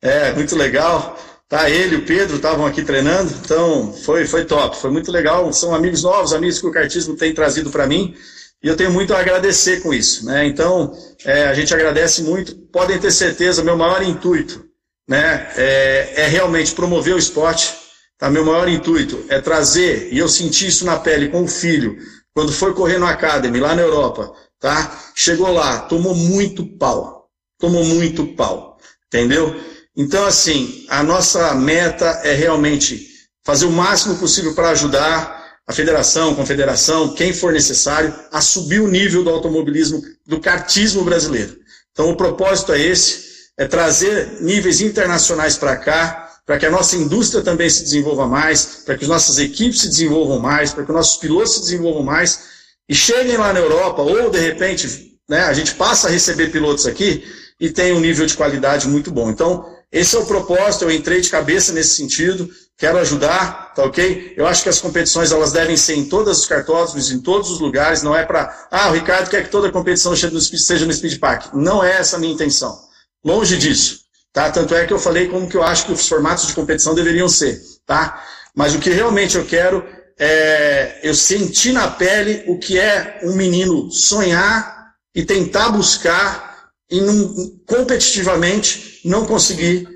[0.00, 1.18] É, muito legal.
[1.48, 5.52] Tá, ele e o Pedro estavam aqui treinando, então foi, foi top, foi muito legal.
[5.52, 8.14] São amigos novos, amigos que o kartismo tem trazido para mim,
[8.62, 10.24] e eu tenho muito a agradecer com isso.
[10.24, 10.46] Né?
[10.46, 10.92] Então,
[11.24, 12.56] é, a gente agradece muito.
[12.72, 14.64] Podem ter certeza, meu maior intuito
[15.08, 17.74] né, é, é realmente promover o esporte.
[18.18, 18.30] Tá?
[18.30, 21.96] Meu maior intuito é trazer, e eu senti isso na pele com o filho,
[22.34, 25.00] quando foi correr no Academy, lá na Europa, tá?
[25.14, 27.28] Chegou lá, tomou muito pau.
[27.58, 28.76] Tomou muito pau.
[29.06, 29.54] Entendeu?
[29.96, 33.08] Então, assim, a nossa meta é realmente
[33.44, 38.88] fazer o máximo possível para ajudar a federação, confederação, quem for necessário, a subir o
[38.88, 41.56] nível do automobilismo, do kartismo brasileiro.
[41.92, 46.96] Então, o propósito é esse, é trazer níveis internacionais para cá, para que a nossa
[46.96, 50.90] indústria também se desenvolva mais, para que as nossas equipes se desenvolvam mais, para que
[50.90, 52.40] os nossos pilotos se desenvolvam mais
[52.88, 56.86] e cheguem lá na Europa, ou de repente, né, a gente passa a receber pilotos
[56.86, 57.24] aqui
[57.58, 59.30] e tem um nível de qualidade muito bom.
[59.30, 64.34] Então, esse é o propósito, eu entrei de cabeça nesse sentido, quero ajudar, tá ok?
[64.36, 67.60] Eu acho que as competições elas devem ser em todos os cartódromos, em todos os
[67.60, 71.54] lugares, não é para, ah, o Ricardo quer que toda competição seja no, Speed Park.
[71.54, 72.76] Não é essa a minha intenção.
[73.24, 74.00] Longe disso,
[74.32, 74.50] tá?
[74.50, 77.28] Tanto é que eu falei como que eu acho que os formatos de competição deveriam
[77.28, 78.22] ser, tá?
[78.54, 79.84] Mas o que realmente eu quero
[80.18, 87.00] é eu sentir na pele o que é um menino sonhar e tentar buscar e
[87.00, 87.34] não,
[87.66, 89.88] competitivamente não conseguir,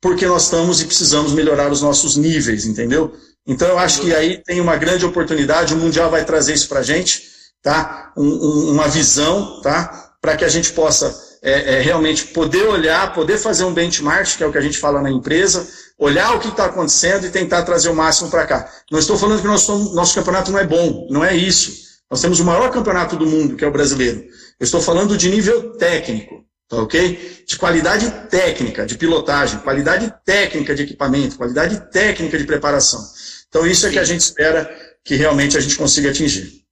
[0.00, 3.14] porque nós estamos e precisamos melhorar os nossos níveis, entendeu?
[3.46, 6.80] Então eu acho que aí tem uma grande oportunidade, o Mundial vai trazer isso para
[6.80, 7.30] a gente,
[7.62, 8.12] tá?
[8.16, 10.14] Um, um, uma visão, tá?
[10.20, 14.44] Para que a gente possa é, é, realmente poder olhar, poder fazer um benchmark, que
[14.44, 15.68] é o que a gente fala na empresa,
[15.98, 18.70] olhar o que está acontecendo e tentar trazer o máximo para cá.
[18.90, 21.82] Não estou falando que nosso, nosso campeonato não é bom, não é isso.
[22.08, 24.20] Nós temos o maior campeonato do mundo, que é o brasileiro.
[24.60, 27.44] Eu estou falando de nível técnico, tá ok?
[27.46, 33.00] De qualidade técnica de pilotagem, qualidade técnica de equipamento, qualidade técnica de preparação.
[33.48, 34.70] Então isso é que a gente espera
[35.04, 36.62] que realmente a gente consiga atingir.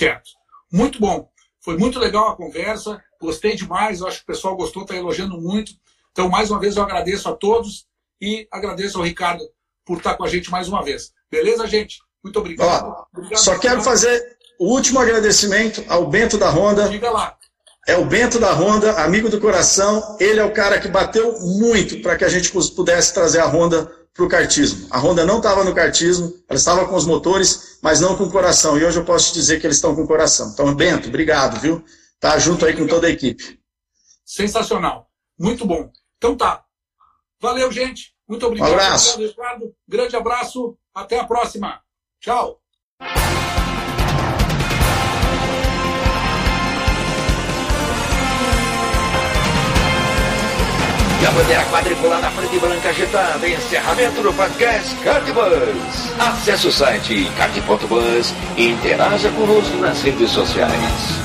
[0.00, 0.30] Certo.
[0.72, 1.28] Muito bom.
[1.60, 3.00] Foi muito legal a conversa.
[3.22, 4.02] Gostei demais.
[4.02, 5.72] acho que o pessoal gostou, está elogiando muito.
[6.10, 7.86] Então, mais uma vez, eu agradeço a todos
[8.20, 9.44] e agradeço ao Ricardo
[9.86, 11.12] por estar com a gente mais uma vez.
[11.30, 12.00] Beleza, gente?
[12.22, 12.84] Muito obrigado.
[12.84, 16.88] Ó, obrigado só quero fazer o último agradecimento ao Bento da Honda.
[16.88, 17.36] Diga lá.
[17.86, 20.16] É o Bento da Honda, amigo do coração.
[20.20, 23.90] Ele é o cara que bateu muito para que a gente pudesse trazer a Honda
[24.14, 24.86] para o kartismo.
[24.90, 28.30] A Honda não estava no kartismo, ela estava com os motores, mas não com o
[28.30, 28.78] coração.
[28.78, 30.50] E hoje eu posso te dizer que eles estão com o coração.
[30.52, 31.84] Então, Bento, obrigado, viu?
[32.22, 33.58] Tá junto aí com toda a equipe.
[34.24, 35.10] Sensacional.
[35.36, 35.90] Muito bom.
[36.18, 36.64] Então tá.
[37.40, 38.14] Valeu, gente.
[38.28, 38.70] Muito obrigado.
[38.70, 39.14] Um abraço.
[39.20, 39.74] Obrigado.
[39.88, 40.78] Grande abraço.
[40.94, 41.80] Até a próxima.
[42.20, 42.60] Tchau.
[51.20, 53.48] E a bandeira quadriculada frente branca agitada.
[53.48, 56.20] Encerramento do podcast Cardbus.
[56.20, 61.21] Acesse o site card.bus e interaja conosco nas redes sociais.